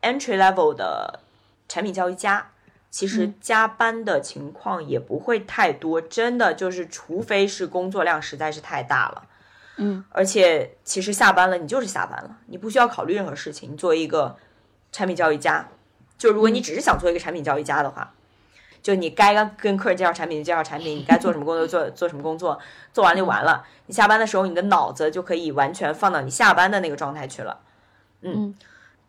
[0.00, 1.20] entry level 的
[1.68, 2.50] 产品教育家，
[2.90, 9.28] 其实加班的情况也不会太多，真的就是除非是工作量实在是太大了。
[9.76, 13.72] 嗯，而且其实下班了，你就是下班了，你不需要考虑任何事情。
[13.72, 14.36] 你作为一个
[14.92, 15.68] 产品教育家，
[16.18, 18.12] 就如果你只是想做一个产品教育家的话，
[18.82, 22.58] 就你该跟客人介绍产品就介绍产品，你该做什么工作做 做什么工作，
[22.92, 23.64] 做完就完了。
[23.86, 27.60] 你下班的时候，你的脑子就可以完全放到你下班的那个状态去了。
[28.20, 28.54] 嗯，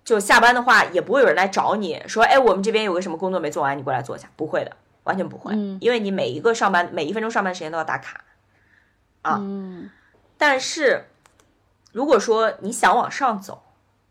[0.06, 4.30] 就下班的话，也不会有人来找你说，哎，我们这边有个什么工作没做完，你过来做一下。
[4.36, 4.72] 不会的，
[5.04, 8.24] 完全不会，因为你每一个上班每一分钟上班时间都要打卡
[9.24, 9.42] 啊。
[10.46, 11.06] 但是，
[11.94, 13.64] 如果说你想往上走，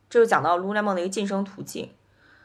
[0.09, 1.91] 这就讲到 Lululemon 的一个晋升途径。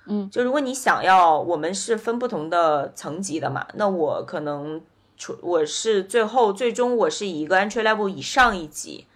[0.07, 4.81] 嗯，就如果你想要，我们是分不同的层级的嘛，那我可能
[5.15, 9.07] 出我是最后最终我是以一个 entry level 以上一级，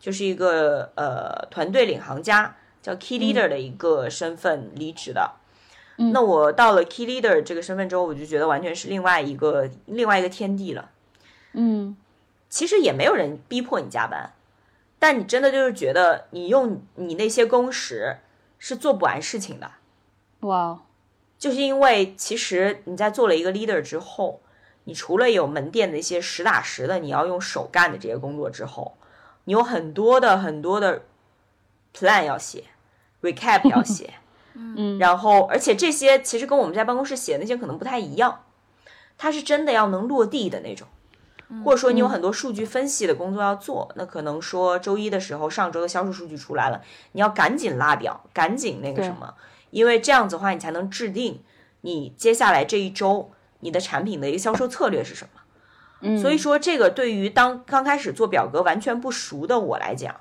[0.00, 5.32] 就是一个呃团队领航家，叫 key leader 的一个身份离职的。
[5.96, 10.88] 那我到了 key leader 这个身份之后，我就觉得完全是另外一个另外一个天地了。
[11.52, 11.94] 嗯。
[12.54, 14.32] 其实也没有人逼迫你加班，
[15.00, 18.18] 但你真的就是觉得你用你那些工时
[18.60, 19.72] 是做不完事情的。
[20.42, 20.78] 哇，
[21.36, 24.40] 就是因为其实你在做了一个 leader 之后，
[24.84, 28.96] 你除了有门店的一些实打实的你要用手干的这些工作之后，
[29.46, 31.02] 你有很多的很多的
[31.92, 32.62] plan 要写
[33.22, 34.14] ，recap 要写，
[34.54, 38.44] 嗯，然后而且这些其实跟我们在办公室写的那些可能不太一样，
[39.18, 40.86] 它是真的要能落地的那种。
[41.64, 46.80] 或者说你有很多数据分析的工作要做，那可能说周一的时候，上周的销售数据出来了，
[47.12, 49.34] 你要赶紧拉表，赶紧那个什么，
[49.70, 51.42] 因为这样子的话，你才能制定
[51.82, 53.30] 你接下来这一周
[53.60, 55.40] 你的产品的一个销售策略是什么。
[56.00, 60.14] 嗯，所以说这个对于当刚开始做表格完全不熟的我来讲，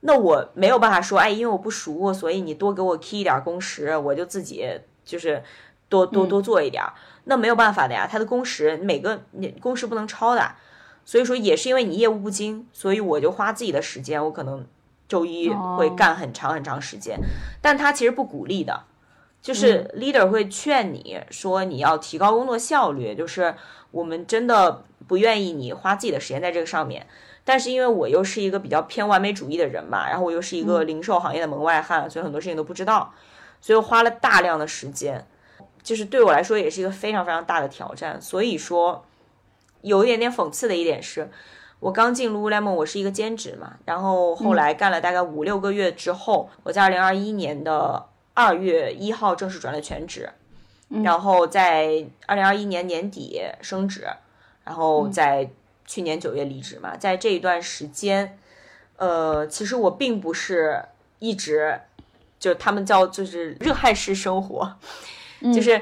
[0.00, 4.64] 那我没有办法说，哎，因为我不熟，所以你多给我 key 一点工时，我就自己
[5.04, 5.42] 就是
[5.88, 6.84] 多多多做一点，
[7.24, 10.54] 那没有办法的呀，他的工时每个你工时不能超的。
[11.06, 14.66] 所以说也是因为你业务不精，所以我就花自己的时间，我可能
[15.08, 15.48] 周一
[15.78, 17.16] 会干很长很长时间，
[17.62, 18.82] 但他其实不鼓励的，
[19.40, 23.54] 就是 leader 会劝你说你要提高工作效率，就是
[23.92, 27.06] 我们真的不愿意你花自己的时间在这个上面，
[27.44, 33.14] 但是因为我又是一个比较偏完美主义的人嘛，然后我又是一个零售行业的门外汉，所以很多事情都不知道，
[33.60, 35.24] 所以我花了大量的时间，
[35.84, 39.06] 就是对我来说也是一个非常非常大的挑战，所以说。
[39.82, 41.30] 有一点点讽刺的一点是，
[41.78, 50.30] 我刚进 Lululemon，我是一个兼职嘛，然后后来干了大概五六个月之后，我在二零二一年的二月一号正式转了全职，
[51.04, 54.06] 然后在二零二一年年底升职，
[54.64, 55.48] 然后在
[55.84, 58.38] 去年九月离职嘛，在这一段时间，
[58.96, 60.82] 呃，其实我并不是
[61.18, 61.80] 一直
[62.38, 64.76] 就他们叫就是热爱式生活，
[65.54, 65.80] 就是。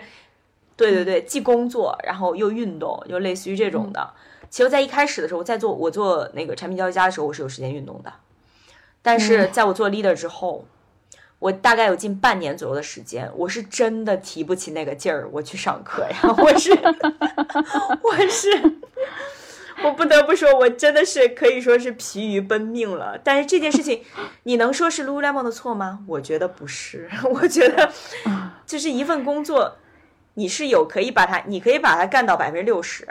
[0.77, 4.11] 对对对，既工作，然后又运动，就类似于这种的。
[4.51, 8.13] 其实，在一开始的时候，在做我做那个产品交易家的时候，我是有时间运动的。
[9.03, 10.65] 但是，在我做 leader 之后，
[11.41, 16.17] 我大概有近半年左右的时间，我是真的提不起那个劲儿，我去上课呀。
[16.39, 16.71] 我是，
[18.03, 18.49] 我是，
[19.83, 23.19] 我不得不说，我真的是可以说是疲于奔命了。
[23.23, 24.03] 但是这件事情，
[24.45, 25.99] 你能说是 Lululemon 的错吗？
[26.07, 27.93] 我觉得不是， 我觉得
[28.65, 29.77] 就是一份工作。
[30.35, 33.07] 你是有可以把它，你可以把它干到百分之六十，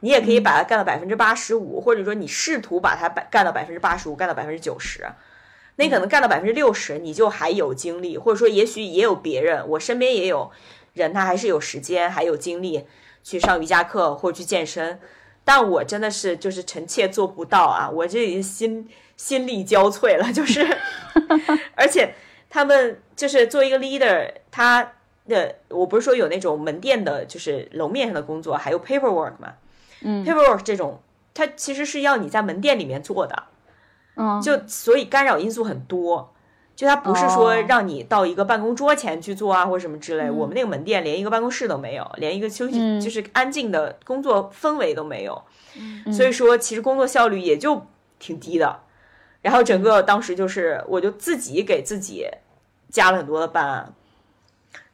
[0.00, 5.06] 你也可以把它干到百分之八十五，或者说你试图把它干干到百分之八十五，干到百分之九十，
[5.76, 10.50] 那可能干到百分之六十，你就还有精力，或者说也许也有别人，我身边也有
[10.94, 12.86] 人，他还是有时间还有精力
[13.22, 14.98] 去上瑜伽课或者去健身，
[15.44, 20.66] 但我真的是就是臣妾做不到啊，我这已经心心力交瘁了，就是，
[21.76, 22.14] 而且
[22.48, 24.92] 他们就是作为一个 leader，他。
[25.26, 25.36] 那
[25.68, 29.54] 我不是说有那种门店的，就是楼面上的工作，还有 paperwork 嘛？
[30.02, 31.00] 嗯，paperwork 这种，
[31.32, 33.44] 它其实是要你在门店里面做的，
[34.16, 36.34] 嗯，就所以干扰因素很多，
[36.76, 40.30] 就它不是说让你到一个办公桌前去做啊，或者什么之类。
[40.30, 45.42] 我们那个门店连一个办公室都没有，连一个休息就是安静的工作氛围都没有，
[46.12, 47.86] 所以说其实工作效率也就
[48.18, 48.80] 挺低的。
[49.40, 52.26] 然后整个当时就是，我就自己给自己
[52.90, 53.94] 加了很多的班。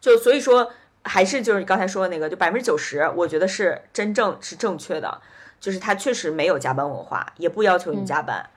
[0.01, 0.73] 就所以说，
[1.03, 5.21] 还是就是你刚才说的那个，就百分之九十，我觉得是真正是正确的，
[5.61, 8.49] 就是他确实没有加班文化，也不要求你加班，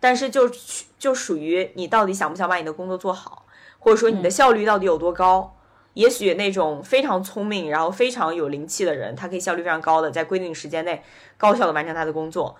[0.00, 0.50] 但是就
[0.98, 3.46] 就属于你到底想不想把你的工作做好，
[3.78, 5.54] 或者说你的效率到底有多高？
[5.94, 11.04] 也许那种非常聪明，然后非常有灵气的人，他可以效率非常高的在规定时间内
[11.36, 12.56] 高效的完成他的工作，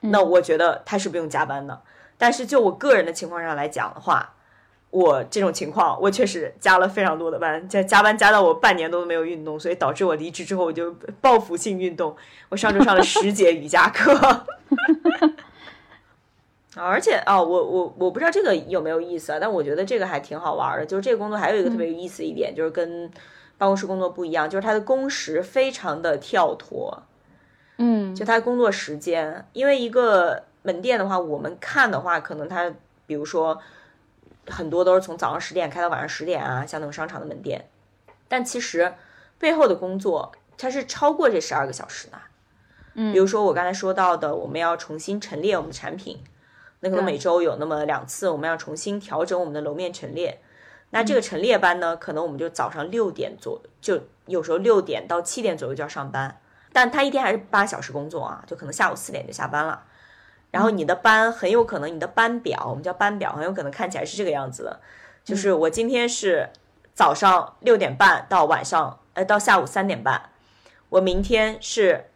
[0.00, 1.80] 那我觉得他是不用加班的。
[2.16, 4.34] 但是就我个人的情况上来讲的话。
[4.90, 12.16] 我这种情况，我确实加了非常多的班，加加班加到我半年都没有运动，所以导致我离职之后我就报复性运动。
[12.48, 14.46] 我上周上了十节瑜伽课，
[16.74, 20.86] 而且啊，我我我不知道这个有没有意思啊，但我觉得这个还挺好玩的。
[20.86, 23.10] 就是这个工作还有一个特别有意思一点，就是跟
[23.58, 27.02] 办公室工作不一样，就是它的工时非常的跳脱。
[27.76, 32.72] 嗯，就它工作时间，因为一个门店的话，我们看的话，可能它
[33.06, 33.60] 比如说。
[34.50, 37.68] 很多都是从早上十点开到晚上十点啊，像那种商场的门店，
[38.28, 38.94] 但其实
[39.38, 42.18] 背后的工作它是超过这十二个小时的。
[42.94, 46.22] 嗯，比如说我刚才说到的，我们要重新陈列我们的产品，
[46.80, 50.40] 那可能每周有那么两次，我们要重新调整我们的楼面陈列。
[50.90, 56.40] 那这个陈列班呢，可能我们就早上六点左，就有时候六点到七点左右就要上班，
[56.72, 59.84] 但他一天还是八小时工作啊，就可能下午四点就下班了。
[60.50, 64.80] 然后你的班很有可能，你的班表我们叫班表，很有可能看起来是这个样子的，
[65.24, 66.48] 就是我今天是
[66.94, 70.30] 早上六点半到晚上，呃，到下午三点半，
[70.88, 72.06] 我明天是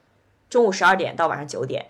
[0.48, 1.88] 中午十二点到晚上九点，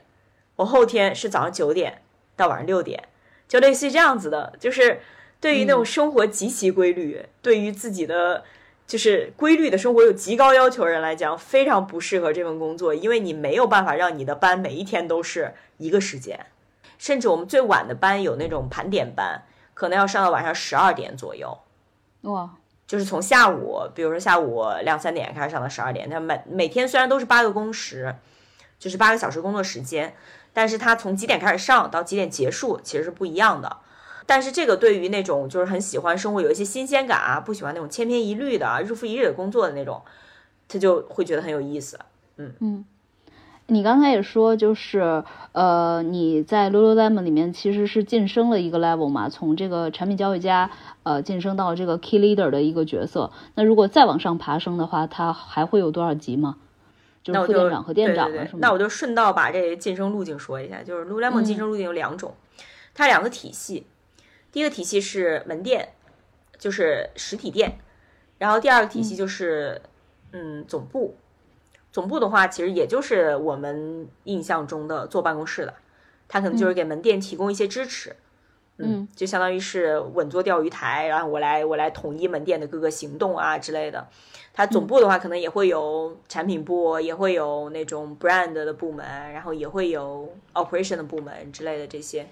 [0.56, 2.02] 我后天是早上九点
[2.36, 3.08] 到晚上六点，
[3.46, 5.00] 就类似于这样子的，就是
[5.40, 8.44] 对于那种生活极其规律，对于自己的。
[8.86, 16.46] 就是规律的生活有极高要求人来讲，非常不适合这份工作，因为你没有办法让你的班每一天都是一个时间，
[16.98, 21.58] 甚至我们最晚的班有那种盘点班，可能要上到晚上十二点左右，
[22.22, 22.50] 哇，
[22.86, 28.14] 就是从下午，比如说下午两三点开始上到十二点，他每每天虽然都是八个工时，
[28.78, 30.14] 就是八个小时工作时间，
[30.52, 33.78] 但是他从几点开始上到几点结束其实是不一样的。
[34.26, 40.02] 但是这个对于那种就是很喜欢生活有一些新鲜感啊，不喜欢那种千篇一律的啊日复一日的工作的那种，
[40.68, 41.98] 他就会觉得很有意思。
[42.36, 42.84] 嗯嗯。
[43.66, 50.70] 你刚才也说，就是呃，你在 Lululemon 里面其实是晋升了一个 level 嘛，从这个产品交易家
[51.04, 53.30] 呃晋升到这个 key leader 的一个角色。
[53.54, 56.56] 那如果再往上爬升的话，它还会有多少级吗？
[57.22, 58.58] 就是副店长和店长了，是吗？
[58.60, 62.34] 那我就顺道把这晋升路径说一下，就是 Lululemon 晋升路径有两种，
[62.92, 63.86] 它两个体系。
[64.52, 65.94] 第一个体系是门店，
[66.58, 67.78] 就是实体店，
[68.38, 69.80] 然后第二个体系就是
[70.32, 71.16] 嗯总部。
[71.90, 75.74] 总部的话，其实也就是我们印象中的坐办公室的，
[76.28, 78.16] 它可能就是给门店提供一些支持，
[78.78, 84.08] 嗯，就相当于是稳坐钓鱼台，然后我来我来统一门店的各个行动啊之类的。
[84.54, 92.26] 它总部的话，可能也会有产品部，也会有那种 brand 的部门，然后也会有 operation 的部门之类的这些。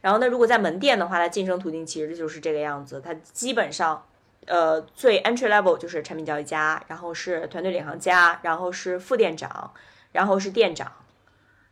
[0.00, 4.02] 然后呢，如果在门店的话，它晋升途径其实就是这个样子，它基本上。
[4.48, 9.72] 呃，最 entry level 就是产品交易家，然后是团队领航家，然后是副店长，
[10.12, 10.92] 然后是店长。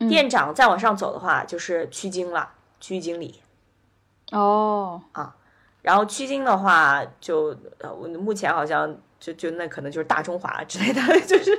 [0.08, 2.50] 店长再往上走的话，就是区经了，
[2.80, 3.40] 区域经理。
[4.32, 5.36] 哦，啊，
[5.82, 7.56] 然后区经的话，就
[7.96, 11.56] 我目前好像就就那可能就是大中华之类的， 就是，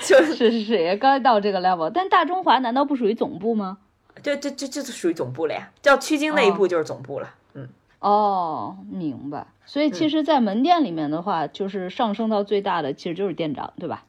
[0.00, 3.78] 就是是是，也刚到这个 level，但大中华难道不属于总部吗？
[4.22, 7.68] 这这这这属于总部了呀，叫区经那一步就是总部了，嗯。
[8.00, 9.46] 哦，明白。
[9.66, 14.04] 所以其实，在门店里面的话，就是上升到最大的，其实就是店长，对吧？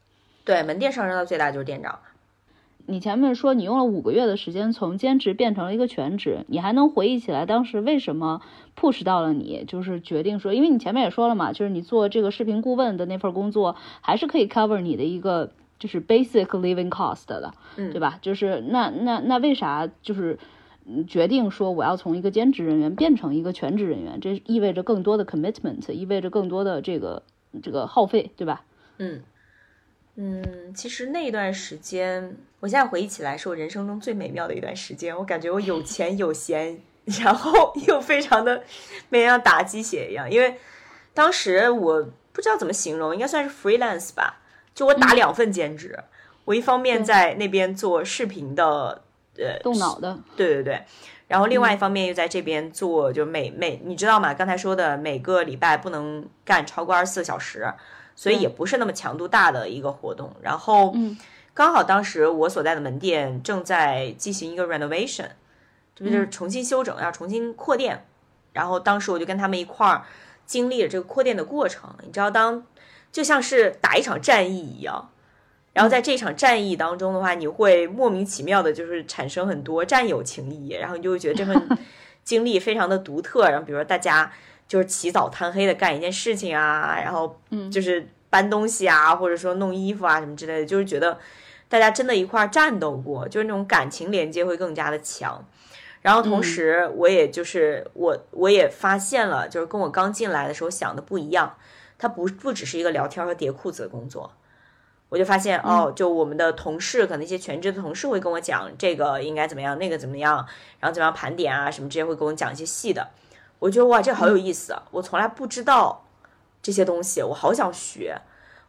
[0.46, 2.00] 对，门店上升到最大就是店长。
[2.88, 8.42] 你前面说你用了五个月的时间从兼职变成了一个全职，你还能回忆起来当时为什么
[8.76, 15.52] push 到了你，就是决定说，因为你前面也说了嘛，就是你做这个视频顾问的那份工作，还是可以 cover 你的一个
[15.82, 18.18] 就是 basic living cost 的，嗯，对吧？
[18.22, 20.40] 就是那那那为啥就是？
[21.08, 27.22] 决定说我要从一个兼职人员变成一个全职人员，这意味着更多的 commitment，意味着更多的这个
[27.62, 28.64] 这个耗费，对吧？
[28.98, 29.22] 嗯
[30.16, 35.16] 嗯，其实那段时间，我现在回忆起来是我人生中最美妙的一段时间。
[35.16, 36.82] 我感觉我有钱有闲，
[37.24, 38.64] 然后又非常的
[39.10, 40.58] 没人像打鸡血一样，因为
[41.14, 42.04] 当时我
[42.34, 44.41] 不知道怎么形容，应该算是 freelance 吧，
[44.82, 46.04] 就我打两份兼职，
[46.46, 49.04] 我一方面在那边做视频的。
[49.38, 50.84] 呃，动脑的，对对对，
[51.30, 54.34] 然后另外一方面又在这边做，就每每你知道吗？
[54.34, 57.74] 刚才说的每个礼拜不能干超过二十四小时，
[58.14, 60.36] 所以也不是那么强度大的一个活动。
[60.42, 60.94] 然后，
[61.54, 65.28] 刚好当时我所在的门店正在进行一个 renovation，
[65.96, 68.06] 这不就是重新修整，要重新扩店。
[68.52, 70.04] 然后当时我就跟他们一块儿
[70.46, 71.90] 经历了这个扩店的过程。
[72.04, 72.62] 你知道，当
[73.12, 75.10] 就像是打一场战役一样。
[75.74, 81.80] 然后在这场战役当中的话，你会莫名其妙的，就是产生很多战友情谊，然后你就会觉得这份
[82.26, 83.50] 经历非常的独特。
[83.50, 84.30] 然后比如说大家
[84.68, 87.40] 就是起早贪黑的干一件事情啊，然后
[87.72, 91.18] 就是搬东西啊，或者说弄衣服啊什么之类的，就是觉得
[91.70, 95.46] 大家真的一块战斗过，就是那种感情连接会更加的强。
[96.02, 101.56] 然后同时，我也就是我我也发现了，就是跟我刚进来的时候想的不一样，
[102.02, 104.32] 它不不只是一个聊天和叠裤子的工作。
[105.10, 110.48] 我就发现哦，就我们的同事，可能一些全职的同事会跟我讲这个应该怎么样，那个怎么样，
[110.80, 113.10] 然后怎么样盘点啊什么这些会跟我讲一些细的。
[113.60, 114.82] 我觉得哇，这好有意思啊！
[114.90, 116.04] 我从来不知道
[116.64, 118.20] 这些东西，我好想学。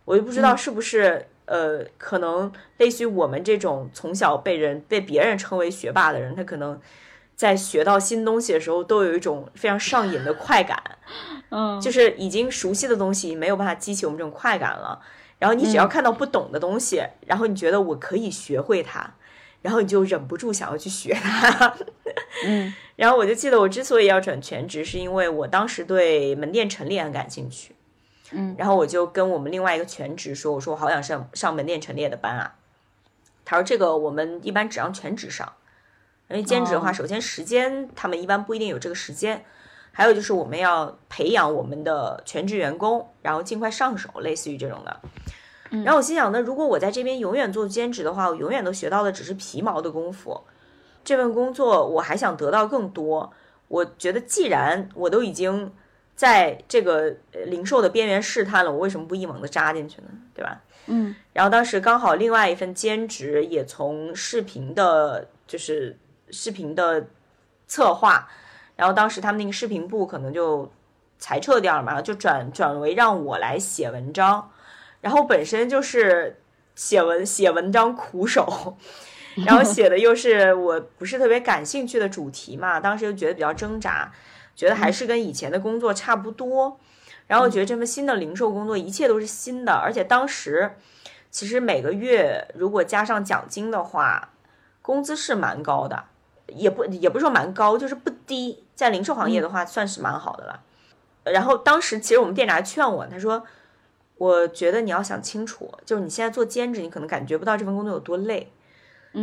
[0.05, 6.79] 我又不知道是不是呃，可能类似于我们这种从小被人被别人称为学霸的人，他可能
[7.43, 10.81] 在学到新东西的时候都有一种非常上瘾的快感。
[11.51, 15.01] 嗯，就是已经熟悉的东西没有办法激起我们这种快感了。
[15.41, 19.15] 然后你只要看到不懂的东西，然后你觉得我可以学会它，
[19.61, 21.75] 然后你就忍不住想要去学它。
[22.47, 27.75] 嗯， 然后我就记得我之所以要转全职，是因为我当时对门店陈列很感兴趣。
[28.31, 32.55] 嗯，然后我就跟我们另外一个全职说：“我说我好想上上门店陈列的班啊。”
[33.45, 35.53] 他说：“这个我们一般只让全职上，
[36.33, 39.45] 因为兼职的话，首先时间他们一般不一定有这个时间。”
[39.95, 45.01] 还有就是我们要培养我们的全职员工，然后尽快上手，类似于这种的。
[45.85, 50.41] 然后我心想，那如果我在这边永远做兼职的话，我永远都学到的只是皮毛的功夫。
[51.05, 53.31] 这份工作我还想得到更多。
[53.69, 55.71] 我觉得既然我都已经
[56.17, 57.15] 在这个
[57.45, 60.09] 零售的边缘试探了，我为什么不一猛的扎进去呢？
[60.33, 60.59] 对吧？
[60.87, 61.15] 嗯。
[61.35, 65.99] 然后当时刚好另外一份兼职也从视频的，就是
[66.33, 67.07] 视频的
[67.69, 68.29] 策划。
[68.75, 70.69] 然后当时他们那个视频部可能就
[71.19, 74.51] 裁撤掉了嘛，就转转为让我来写文章，
[75.01, 76.41] 然后本身就是
[76.75, 78.77] 写文写文章苦手，
[79.47, 84.11] 然后写的又是我不是特别感兴趣的主题嘛，当时又觉得比较挣扎，
[84.57, 86.81] 觉得还是跟以前的工作差不多，
[87.29, 90.75] 然后觉得这份新的零售工作一切都是新的，而且当时
[91.31, 94.31] 其实每个月如果加上奖金的话，
[94.81, 96.07] 工资是蛮高的。
[96.49, 100.61] 也不也不是说蛮高，就是不低，在零售行业的话算是蛮好的了。
[101.25, 103.45] 然后当时其实我们店长还劝我，他说
[104.19, 108.53] ：“我觉得你要想清楚，就是你现在做兼职，你可能感觉不到这份工作有多累。”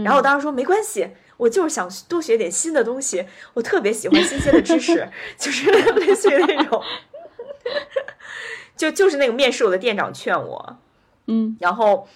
[0.03, 6.81] 然后我当时说：“没关系，我就是想多学点新的东西，我特别喜欢新鲜的知识， 就是类似于那种，
[8.77, 10.77] 就就是那个面试我的店长劝我，
[11.25, 12.07] 嗯，然后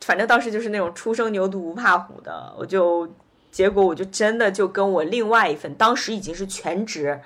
[0.00, 3.08] 反正当时就是那种初生牛犊不怕虎的，我就。”
[3.50, 7.20] 结果我就真的就跟我另外一份，当时已经是全职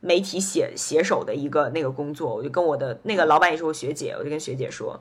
[0.00, 5.00] 媒体写写手的一个那个工作，我就跟我的那个老板也是我学姐，我就跟学姐说，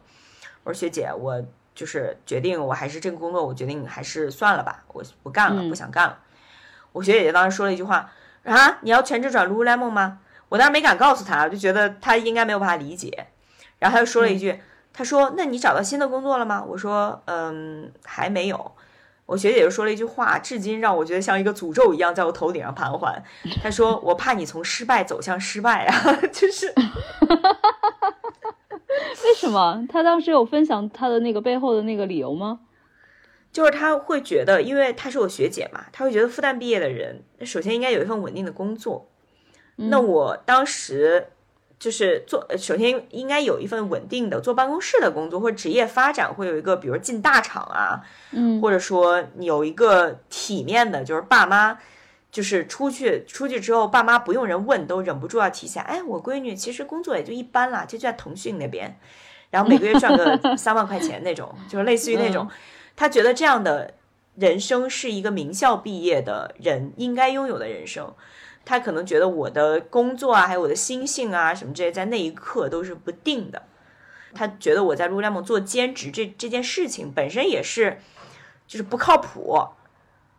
[0.63, 6.19] 我说学姐，我就是决定我还是这个工作，我决定还是算了吧，我不干了，不想干了。
[6.91, 8.11] 我学姐姐当时说了一句话
[8.43, 10.19] 啊，你要全职转 Lululemon 吗？
[10.49, 13.27] 我当时没敢告诉她，我就觉得她应该没有办法理解。
[13.79, 14.59] 然后她又说了一句，
[14.91, 16.63] 她说那你找到新的工作了吗？
[16.67, 18.71] 我说嗯，还没有。
[19.27, 23.21] 我学姐就说了一句话，至今让我觉得像一个诅咒一样在我头顶上盘桓。
[23.61, 26.67] 她说：“我怕你从失败走向失败啊！” 就是，
[29.25, 29.85] 为什么？
[29.89, 32.61] 她当时有分享她的那个背后的那个理由吗？
[33.51, 39.09] 就是他会觉得，因为他是我学姐嘛，他会觉得复旦毕业的人首先应该有一份稳定的工作。
[39.75, 41.27] 那我当时。
[41.79, 48.01] 就是做，首先应该有一份稳定的坐办公室的工作，或者职业发展会有一个，比如进大厂啊，
[48.31, 51.77] 嗯，或者说有一个体面的，就是爸妈，
[52.31, 58.97] 就是出去出去之后，爸妈不用人问，都忍不住要提下，哎，我闺女其实工作也就一般啦，就在腾讯那边，
[59.51, 62.49] 然后每个月赚个 三万块钱那种，就是类似于那种，
[62.95, 63.93] 他觉得这样的
[64.35, 68.11] 人生是一个名校毕业的人应该拥有的人生。
[68.67, 73.63] 他可能觉得我的工作啊，还有我的心性啊，什么这些，在那一刻都是不定的。
[74.35, 78.01] 他觉得我在 Lululemon 做兼职这这件事情本身也是，
[78.67, 79.57] 就是不靠谱。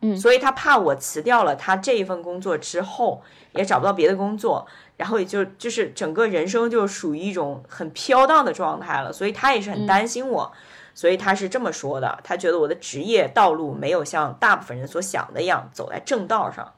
[0.01, 3.23] 嗯，所以他怕我辞掉了他这一份工作之后，
[3.53, 9.11] 也找不到别的工作，然后也就就是整个人生就属于一种很飘荡的状态了。
[9.11, 10.51] 所以他也是很担心我，
[10.93, 12.19] 所以他是这么说的。
[12.23, 16.71] 他觉得我的职业道路没有像大部分人所想的一样走在正道上。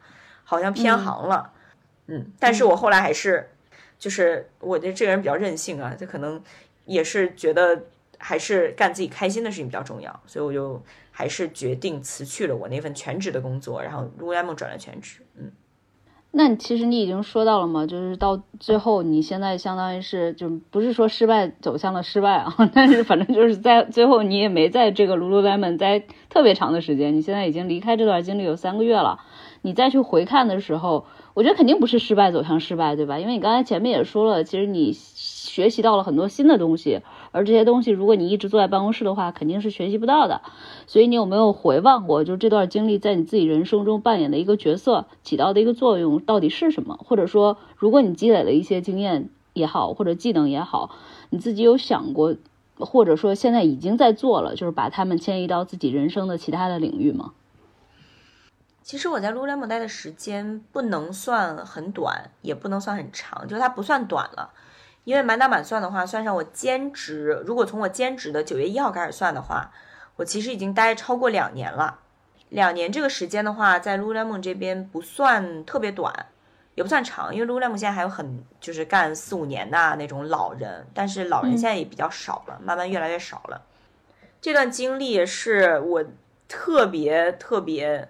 [0.51, 1.49] 好像偏行了，
[2.07, 3.47] 嗯，但是我后来还是，
[3.97, 6.41] 就是我觉得这个人比较任性啊，就可能
[6.83, 7.83] 也是觉得
[8.17, 15.53] 还是干自己开心的事情比较重要，所以我就还是决定辞去了我那份全职的工作，然后 Lululemon 转了全职，嗯。
[16.33, 29.19] 那其实你已经说到了嘛，就是到最后你现在相当于是就不是说失败走向了失败啊， 但是反正就是在最后你也没在这个 Lululemon 待特别长的时间，你现在已经离开这段经历有三个月了。
[29.63, 33.19] 你再去回看的时候，我觉得肯定不是失败走向失败，对吧？
[33.19, 37.01] 因为你刚才前面也说了，其实你学习到了很多新的东西，
[37.31, 40.41] 而这些东西如果你一直坐在办公室的话，肯定是学习不到的。
[40.87, 46.97] 所以你有没有回望过，就这段经历在你自己人生中扮演的一个角色，起到的一个作用到底是什么？
[47.03, 50.89] 或者说，如果你积累了一些经验也好，或者技能也好，
[51.29, 52.35] 你自己有想过，
[52.79, 57.33] 或者说现在已经在做了，就是把它们迁移到自己人生的其他的领域吗？
[58.91, 64.51] 其实我在 Lululemon 待的时间不能算很短，也不能算很长，就是它不算短了。
[65.05, 69.71] 因为满打满算的话，算上我兼职，如果从我兼职的九月一号开始算的话，
[70.17, 71.99] 我其实已经待超过两年了。
[72.49, 76.13] 两年这个时间的话，在 Lululemon 这边不算特别短，
[76.75, 83.61] 也不算长，因为 Lululemon 现在还有很就是干四五年的那种老人，但是老人现在也比较少了，慢慢越来越少了。
[84.41, 86.03] 这段经历是我
[86.49, 88.09] 特别特别。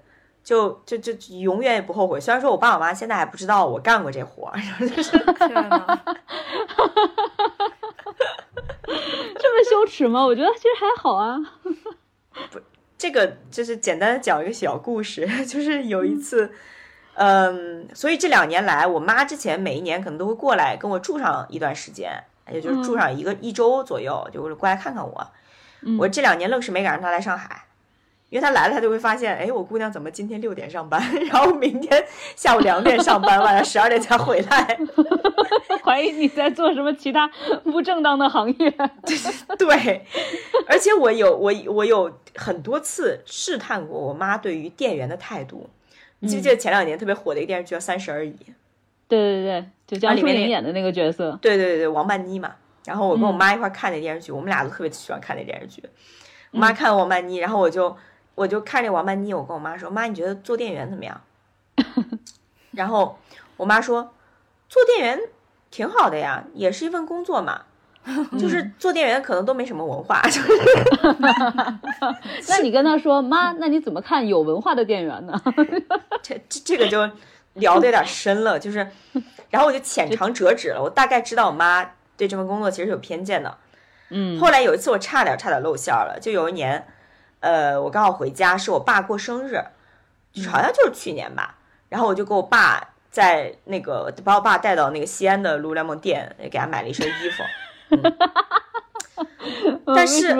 [0.52, 2.20] 就就就永远也不后悔。
[2.20, 5.88] 虽然说我爸我妈现在还不知道我干过这活儿，就 是天呐，
[9.40, 10.26] 这么羞耻吗？
[10.26, 11.38] 我觉得其实还好啊。
[12.52, 12.60] 不，
[12.98, 16.52] 这个就是简单的讲一个小故事，就是有一次，
[17.14, 22.22] 嗯，所以这两年来，我妈之前每一年可能都会过来跟我住上一段时间，
[22.52, 25.28] 也就是住上一个一周左右，就是过来看看我。
[25.98, 27.64] 我这两年愣是没赶上她来上海。
[28.32, 32.02] 因为他来了，他就会发现，哎，我姑娘怎么今天六点上班，然后明天
[32.34, 34.80] 下午两点上班，晚上十二点才回来，
[35.84, 37.30] 怀疑你在做什么其他
[37.66, 38.72] 不正当的行业。
[39.60, 40.06] 对，
[40.66, 45.70] 而且我有我我有很多次试探过我妈对于店员的态度。
[46.20, 48.32] 你记不记得前两年特别火的一个电视剧叫《三十而已》？
[49.10, 51.38] 对对对，就江疏影演的那个角色。
[51.42, 52.54] 对对对，王曼妮嘛。
[52.86, 55.84] 然后我跟我妈一块看那电视剧，我们俩都特别喜欢看那电视剧。
[56.52, 57.96] 我妈看王曼妮，然后我就
[58.36, 61.22] 我就看这王曼妮，我跟我妈说：“妈，你觉得做店员怎么样？”
[62.72, 63.18] 然后
[63.58, 64.14] 我妈说
[64.70, 65.20] ：“做店员
[65.70, 67.64] 挺好的呀，也是一份工作嘛。
[68.40, 70.48] 就是做店员可能都没什么文化。”就是
[72.50, 75.40] 那你跟她说：“妈，那你怎么看有文化的店员呢？”
[76.24, 77.08] 这这这个就
[77.54, 78.88] 聊的有点深了，就是，
[79.50, 80.82] 然后我就浅尝辄止了。
[80.82, 81.86] 我大概知道我妈
[82.18, 83.58] 对这份工作其实有偏见的。
[84.10, 86.88] 嗯，后来有一次我差点差点露馅了，就有一年，
[87.42, 89.60] 呃，我刚好回家，是我爸过生日，
[90.32, 91.58] 就是好像就是去年吧。
[91.90, 97.44] 然后我就给我爸在那个把我爸带到那个西安的 lululemon 店，给他买了一身衣服。
[99.94, 100.34] 但是，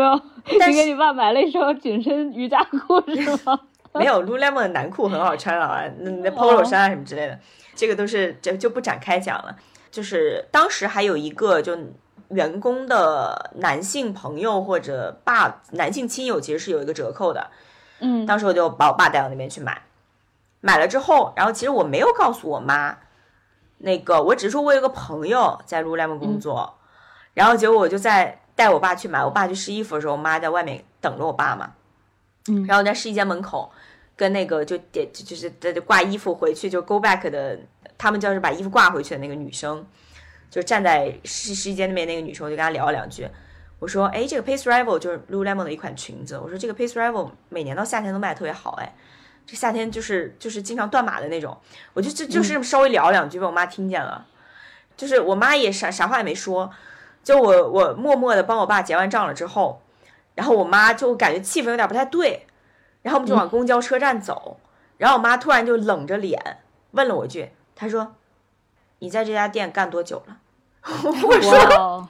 [0.46, 3.60] 你给你爸买了一双紧身瑜伽裤是吗？
[3.94, 7.38] 没有，lululemon 的男裤很好穿啊，那那 polo 衫啊什么之类的，
[7.76, 9.56] 这个都是就就不展开讲了。
[9.90, 11.76] 就是当时还有一个就。
[12.32, 17.48] 员工的男性朋友或者爸男性亲友其实是有一个折扣的，
[18.00, 19.82] 嗯，当时我就把我爸带到那边去买，
[20.62, 22.98] 买了之后，然后其实我没有告诉我妈，
[23.80, 26.74] 那个我只是说我有个朋友在 lululemon 工作，
[27.34, 31.72] 然后结果我就在带我爸去买，我爸去试衣服的时候，我妈在外面等着我爸嘛，
[32.48, 33.72] 嗯，然后在试衣间门口
[34.16, 37.60] 跟那个就点就是在挂衣服回去就 go back 的，
[37.98, 39.86] 他们就是把衣服挂回去的那个女生。
[40.52, 43.28] 就站在试试衣间那边那个女生，我就跟她聊了两句。
[43.80, 46.38] 我说：“哎，这个 Pace Rival 就是 Lululemon 的一款裙子。
[46.38, 48.94] 我说这个 Pace Rival 每年到夏天都卖的特别好，哎，
[49.48, 51.58] 这夏天就是就是经常断码的那种。
[51.94, 54.28] 我就就就是稍微聊两句，被我妈听见了。
[54.96, 56.70] 就是我妈也啥啥话也没说，
[57.24, 59.82] 就我我默默的帮我爸结完账了之后，
[60.36, 62.46] 然后我妈就感觉气氛有点不太对，
[63.02, 64.60] 然后我们就往公交车站走，
[64.98, 66.60] 然后我妈突然就冷着脸
[66.92, 68.14] 问了我一句，她说
[69.02, 70.38] ：“你在这家店干多久了？”
[71.04, 72.10] 我说，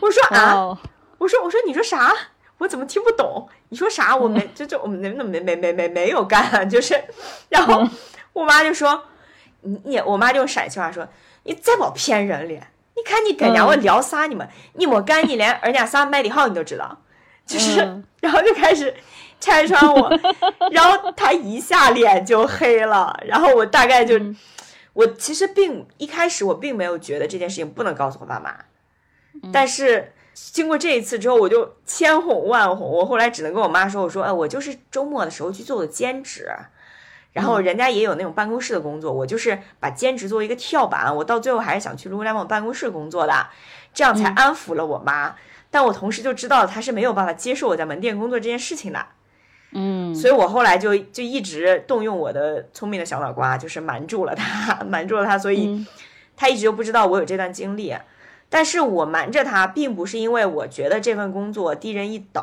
[0.00, 0.78] 我说啊，
[1.18, 2.14] 我说我说你说啥？
[2.58, 3.48] 我怎么听不懂？
[3.70, 4.14] 你说啥？
[4.14, 7.02] 我没就就我们没没没没没没有干，就是，
[7.48, 7.86] 然后
[8.34, 9.04] 我妈就说，
[9.62, 11.08] 你你我妈就用陕西话说，
[11.44, 12.66] 你再别骗人了。
[12.94, 14.26] 你看你跟人家我聊啥？
[14.26, 16.98] 你们你没干，你连人家啥卖的好你都知道，
[17.46, 18.94] 就是， 然后就开始
[19.40, 20.10] 拆穿我，
[20.70, 24.18] 然后他一下脸就黑了，然后我大概就。
[24.96, 28.64] 我其实并一开始我并没有觉得这件事情不能告诉我爸妈，
[29.52, 36.50] 但是经过这一次之后，我就千哄万哄，我后来只能跟我妈说：“我说，哎，我就是周末的时候去做的兼职，
[37.34, 43.48] 然后人家也有那种办公室的工作，我就是把兼职作为一个跳板，我到最后还是想去 Lululemon 办公室工作的，
[43.92, 45.36] 这样才安抚了我妈。
[45.70, 49.06] 但我同时就知道她是没有办法接受我在门店工作这件事情的。”
[49.72, 55.84] 嗯，所以我后来就就一直动用我的聪明的小脑瓜，就是瞒住了他， 瞒住了他，所以
[56.34, 57.94] 他一直就不知道我有这段经历。
[58.48, 62.42] 但是我瞒着他，并不是因为我觉得这份工作低人一等，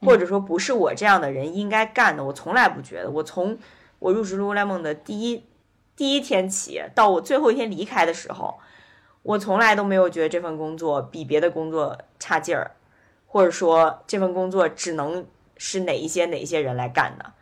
[0.00, 2.24] 或者说不是我这样的人应该干的。
[2.24, 3.56] 我从来不觉得，我从
[4.00, 5.44] 我入职 Lululemon 的第一
[5.94, 8.58] 第一天起，到我最后一天离开的时候，
[9.22, 12.72] 我从来都没有觉得这份工作比别的工作差劲儿，
[13.26, 15.24] 或者说这份工作只能。
[15.64, 17.32] 是哪一些哪一些人来干的？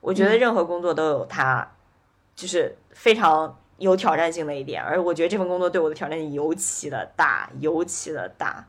[0.00, 1.68] 我觉得任何工作都有它，
[2.34, 4.82] 就是非常有挑战性的一点。
[4.82, 8.66] 而我觉得这份工作对我的挑战性尤其的大，尤其的大。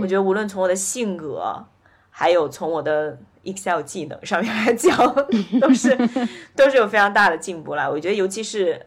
[0.00, 1.66] 我觉得无论从我的性格，
[2.08, 4.96] 还有从我的 Excel 技能上面来讲，
[5.60, 5.94] 都是
[6.56, 7.90] 都是有非常大的进步了。
[7.90, 8.86] 我觉得尤其是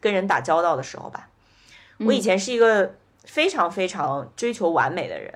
[0.00, 1.30] 跟人打交道的时候吧，
[2.00, 2.94] 我以前是一个
[3.24, 5.32] 非常非常追求完美的人。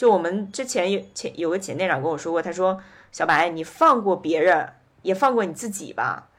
[0.00, 2.80] 就我们之前有前有个前店长跟我说过，他说
[3.12, 4.72] ：“小白，你放过别人，
[5.02, 6.30] 也放过你自己吧。”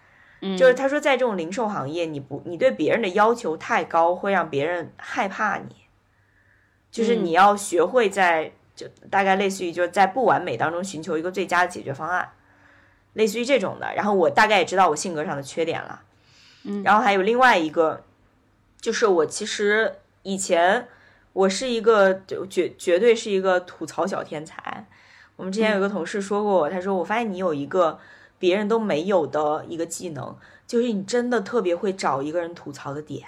[0.42, 5.76] 嗯，就是他说，在这种零售行业，你不你对别人的要求太高，会让别人害怕你。
[6.90, 12.32] 就是你要学会在就大概类似于就是在不完美当中寻求一个最佳的解决方案，
[13.14, 13.94] 类似于这种的。
[13.94, 16.02] 然后我大概也知道我性格上的缺点了。
[16.64, 18.04] 嗯，然后还有另外一个，
[18.80, 20.88] 就是我其实以前。
[21.34, 24.88] 我是一个绝绝对是一个吐槽小天才。
[25.38, 27.98] 我们之前有个同事说过我，他说我发现你有一个
[28.38, 30.36] 别人都没有的一个技能，
[30.68, 33.26] 就是你真的特别会找一个人吐槽的点，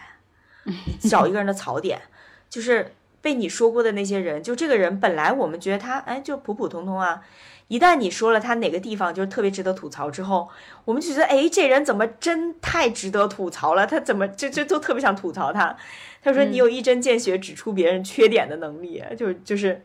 [1.09, 2.01] 找一个人的槽点。
[2.49, 7.23] 就是被你说过的那些人，就这个人本来我们觉得他哎就普普通通啊，
[7.67, 10.49] 一旦你说了他哪个地方就是特别值得吐槽之后，
[10.85, 15.75] 我们就觉得哎这人怎么真太值得吐槽了，他怎么就就都特别想吐槽他。
[16.23, 19.83] 他说：“你有一针见血指出别人缺点的能力，就就是，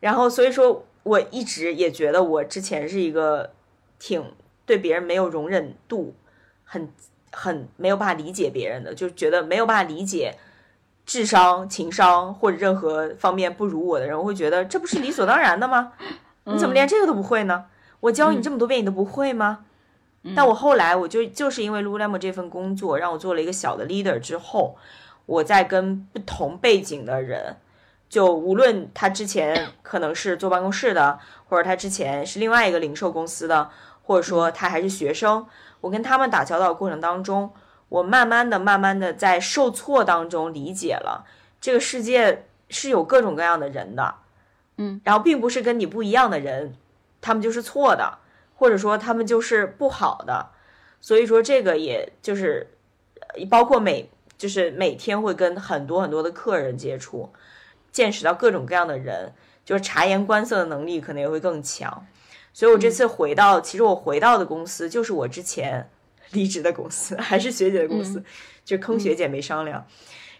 [0.00, 3.52] 然后所以说，我一直也觉得我之前是一个
[3.98, 4.22] 挺
[4.66, 6.14] 对别人没有容忍度，
[6.64, 6.88] 很
[7.32, 10.36] 很没有办法理解别人的，就觉得没有办法理解
[11.06, 15.92] 智商、情商或者任何方面不如我的人，我会觉得这不是理所当然的吗？
[16.44, 17.64] 你怎么连这个都不会呢？
[18.00, 19.64] 我教你这么多遍，你都不会吗？
[20.34, 24.76] 但我后来我就就是因为 Lululemon 这份工作，让我做了一个小的 leader 之后，
[25.26, 27.56] 我在跟不同背景的人，
[28.08, 33.70] 就无论他之前可能是坐办公室的，或者他之前是另外一个零售公司的，
[34.02, 35.46] 或者说他还是学生，
[35.80, 37.52] 我跟他们打交道的过程当中，
[37.88, 41.26] 我慢慢的、慢慢的在受挫当中理解了
[41.60, 44.14] 这个世界是有各种各样的人的，
[44.78, 46.74] 嗯，然后并不是跟你不一样的人，
[47.20, 48.18] 他们就是错的。
[48.58, 50.48] 或者说他们就是不好的，
[50.98, 52.66] 所以说这个也就是
[53.50, 57.30] 包括每就是每天会跟很多很多的客人接触，
[57.92, 59.32] 见识到各种各样的人，
[59.64, 62.06] 就是察言观色的能力可能也会更强。
[62.52, 65.88] 所以我这次回到，其实我回到的公司就是我之前
[66.32, 68.22] 离职的公司，还是学姐的公司，
[68.64, 69.76] 就坑学姐没商量。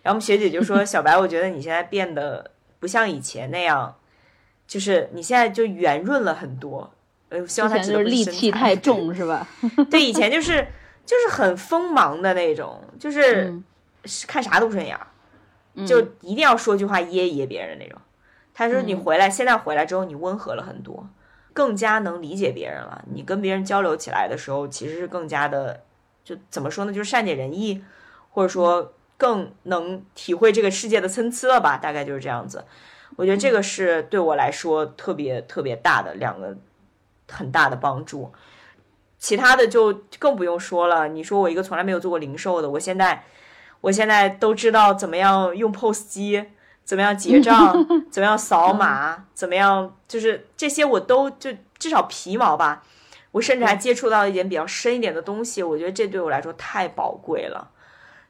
[0.02, 3.96] 然后我们学姐就说： “小白，我觉得你现在变得不像以前那样，
[4.66, 6.92] 就是你现在就圆润了很多。”
[7.28, 9.48] 呃，希望他就是戾气太重，是吧？
[9.90, 10.64] 对，以前就是
[11.04, 13.52] 就是很锋芒的那种，就是
[14.26, 14.98] 看啥都不顺眼，
[15.86, 18.00] 就一定要说句话噎一噎别人那种。
[18.54, 21.08] 他说你回来，现在回来之后你温和了很多，
[21.52, 23.04] 更加能理解别人了。
[23.12, 25.82] 你跟别人交流起来的时候，其实是更加的，
[26.24, 26.92] 就怎么说呢？
[26.92, 27.84] 就是善解人意，
[28.30, 31.76] 或者说更能体会这个世界的参差了吧？
[31.76, 32.64] 大概就是这样子。
[33.16, 36.56] 我觉得这个是对我来说特别特别大的两个。
[37.28, 38.32] 很大的帮助，
[39.18, 41.08] 其他的就更不用说了。
[41.08, 43.24] 你说我一个从来没有做过零售的，我现在，
[43.86, 46.44] 我现在都知道怎么样用 POS 机，
[46.84, 47.72] 怎么样结账，
[48.10, 52.82] 怎么样扫码，怎么样，就是这些我都就至少皮毛吧。
[53.30, 57.70] 我甚至还接触到一点比较深一点的东西，我觉得这对我来说太宝贵了。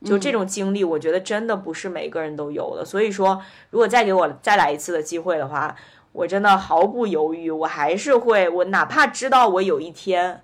[0.04, 2.84] 就这种经历，我觉得真的不是每个人都有的。
[2.84, 5.74] 所以说，如果再给我再来一次的机会的话。
[6.12, 10.42] 我真的毫不犹豫，我还是会，我哪怕知道我有一天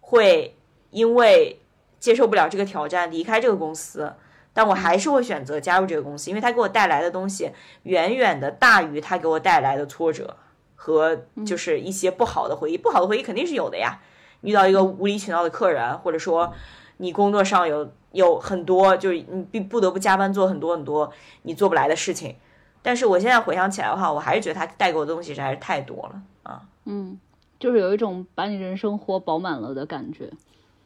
[0.00, 0.56] 会
[0.90, 1.60] 因为
[2.00, 4.12] 接受不了这个挑战离开这个公司，
[4.54, 7.50] 但我还是会选择加入这个公司，因为它给我带来的东西
[7.82, 10.36] 远远的大于它给我带来的挫折
[10.76, 12.78] 和就是一些不好的回忆。
[12.78, 14.00] 不好的回忆肯定是有的呀，
[14.40, 16.54] 遇到一个无理取闹的客人，或者说
[16.98, 21.12] 你工作上有有很多就是你必不得不加班做很多很多
[21.42, 22.36] 你做不来的事情。
[22.80, 26.62] 但是我现在回想起来的话，我还是觉得它带给我的东西实在是太多了啊。
[26.84, 27.18] 嗯，
[27.58, 30.30] 就是有一种把你人生活饱满了的感觉。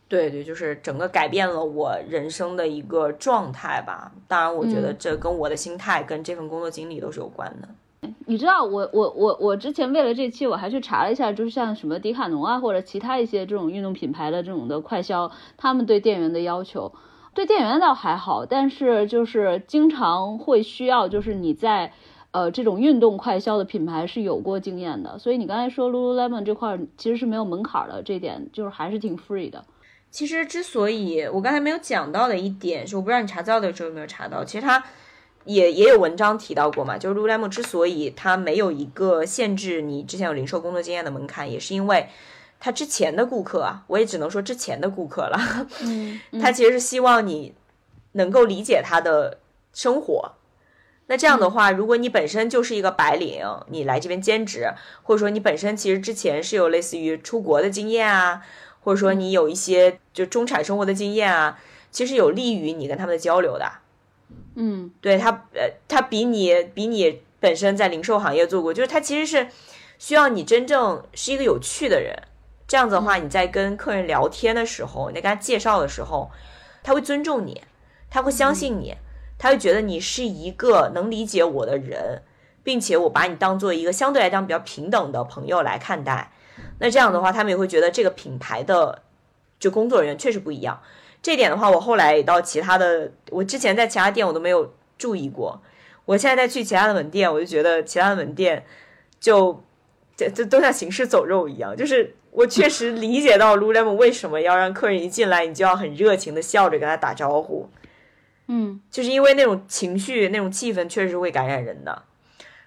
[0.08, 4.10] 对对，就是整个改变了我人生的一个状态吧。
[4.26, 7.68] 当然，我觉得这跟我的心态跟这份工作经历都是有关的。
[8.26, 16.92] 你知道，我我我我之前为了这期，我还去查了一下，就是像什么迪卡侬啊，或者其他一些这种运动品牌的这种的快销，他们对店员的要求。
[17.34, 21.92] 对店员倒还好，但是就是经常会需要，就是你在，
[22.30, 25.18] 呃，这种运动快销的品牌是有过经验的。
[25.18, 29.64] 所以你刚才说 Lululemon 这块其实是没有门槛的，这点就是还是挺 free 的。
[30.10, 34.82] 其实之所以我刚才没有讲到的一点是，我不知道你查资料的时候有没有查到，其实它
[35.44, 42.08] 也也有文章提到过嘛，就是 Lululemon 之所以它没有一个限制你之前有零售工作经验的门槛，也是因为。
[42.60, 45.68] 他之前的顾客啊，我也只能说之前的顾客了。
[45.80, 47.54] 嗯， 他其实是希望你
[48.14, 49.38] 能够理解他的
[49.72, 50.32] 生活。
[51.06, 54.72] 那这样的话，如果你本身就是一个白领，你来这边兼职，
[55.04, 58.42] 或者说你本身其实之前是有类似于出国的经验啊，
[58.80, 61.58] 或者说你有一些就中产生活的经验啊，
[61.90, 63.70] 其实有利于你跟他们的交流的。
[64.54, 69.48] 嗯，对他，呃，他比你比你本身在零售行业做过，就是他其实是
[69.98, 72.14] 需要你真正是一个有趣的人。
[72.66, 76.30] 这样子的话，你在跟客人聊天的时候，你在跟他介绍的时候，
[76.82, 77.62] 他会尊重你，
[78.10, 78.94] 他会相信你，
[79.38, 82.22] 他会觉得你是一个能理解我的人，
[82.62, 86.30] 并且我把你当做一个相对来讲比较平等的朋友来看待。
[86.80, 89.02] 那这样的话，他们也会觉得这个品牌的
[89.58, 90.80] 就工作人员确实不一样。
[91.22, 95.60] 这点的话，我后来也到其他的，我之前在其他店我都没有注意过，
[96.04, 98.64] 我现在再去其他的门店，我就觉得其他的门店
[99.18, 99.62] 就
[100.16, 102.14] 这这都像行尸走肉一样，就是。
[102.30, 107.68] 我确实 理解到 Lululemon 为什么要让客人一进来，你就要很热情的笑着跟他打招呼，
[108.46, 112.02] 嗯，就是因为那种情绪、那种气氛确实是会感染人的。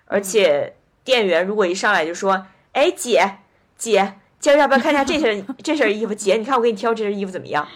[0.05, 0.73] 而且
[1.05, 3.37] 店员如果一上来就说：“哎，姐
[3.81, 6.13] 姐，今儿要不要看一下这身这身衣服？
[6.15, 7.67] 姐，你看我给你挑这身衣服怎么样？”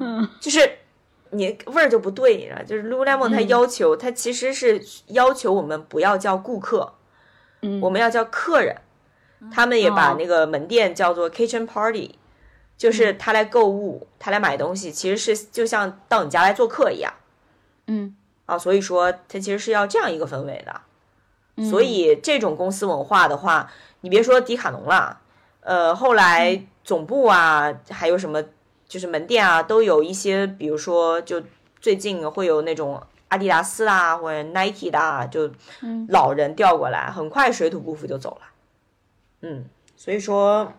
[0.00, 0.78] 嗯，就是
[1.30, 6.94] 你味儿就不对，你知道，就是 Lululemon 他要求他其实是要求我们不要叫顾客，
[7.60, 8.74] 嗯，我们要叫客人。
[9.52, 12.14] 他们也把那个门店叫做 kitchen party，
[12.78, 17.12] 就是他来购物，他来买东西，其实是就像到你家来做客一样。
[17.88, 18.16] 嗯
[18.46, 20.80] 啊，所以说它其实是要这样一个氛围的。
[21.56, 23.70] 嗯所以这种公司文化的话，
[24.00, 25.20] 你别说迪卡侬了，
[25.62, 28.42] 呃，后来总部啊，还有什么
[28.86, 31.42] 就是门店啊，都有一些，比如说就
[31.80, 38.46] 最近会有那种阿迪达斯啦或者 Nike 的啊，就嗯老人调过来，很快水土不服就走了。
[39.42, 39.64] 嗯，
[39.96, 40.72] 所以说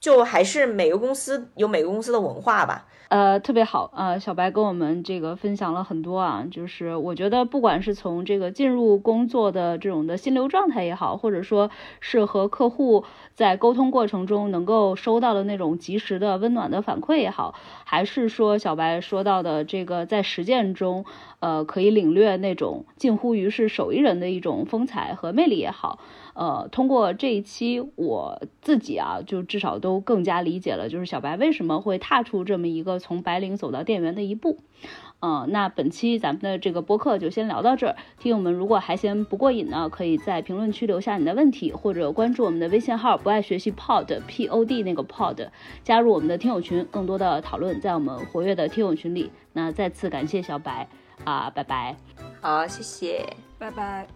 [0.00, 2.86] 就还是每个公司有每个公司的文化吧。
[3.08, 11.70] 呃，特别好啊、呃小白跟我们这个分享了很多啊，就是我觉得不管是从这个进入工作的这种的心流状态也好，或者说
[12.00, 13.04] 是和客户
[13.34, 17.54] 在沟通过程中能够收到的那种及时的温暖的反馈也好，
[17.84, 21.04] 还是说小白说到的这个在实践中，
[21.40, 25.98] 呃，可以领略那种近乎于是手艺人的一种风采和魅力也好，
[26.34, 34.58] 呃，通过这一期我自己啊，就至少都更加理解了，就是小白为什么会踏出这么一个从白领走到店员的一步。
[35.20, 37.96] 嗯、那本期咱们的这个播客就先聊到这儿。
[38.18, 45.48] 听友们如果还嫌不过瘾呢，可以在评论区留下你的问题，或者关注我们的微信号“不爱学习 Pod P O D” 那个 Pod，
[45.82, 49.30] 加入我们的听友群，更多的讨论在我们活跃的听友群里。
[49.54, 50.88] 那再次感谢小白
[51.24, 51.96] 啊，拜拜。
[52.42, 53.24] 好，谢谢。
[53.58, 54.06] 拜拜。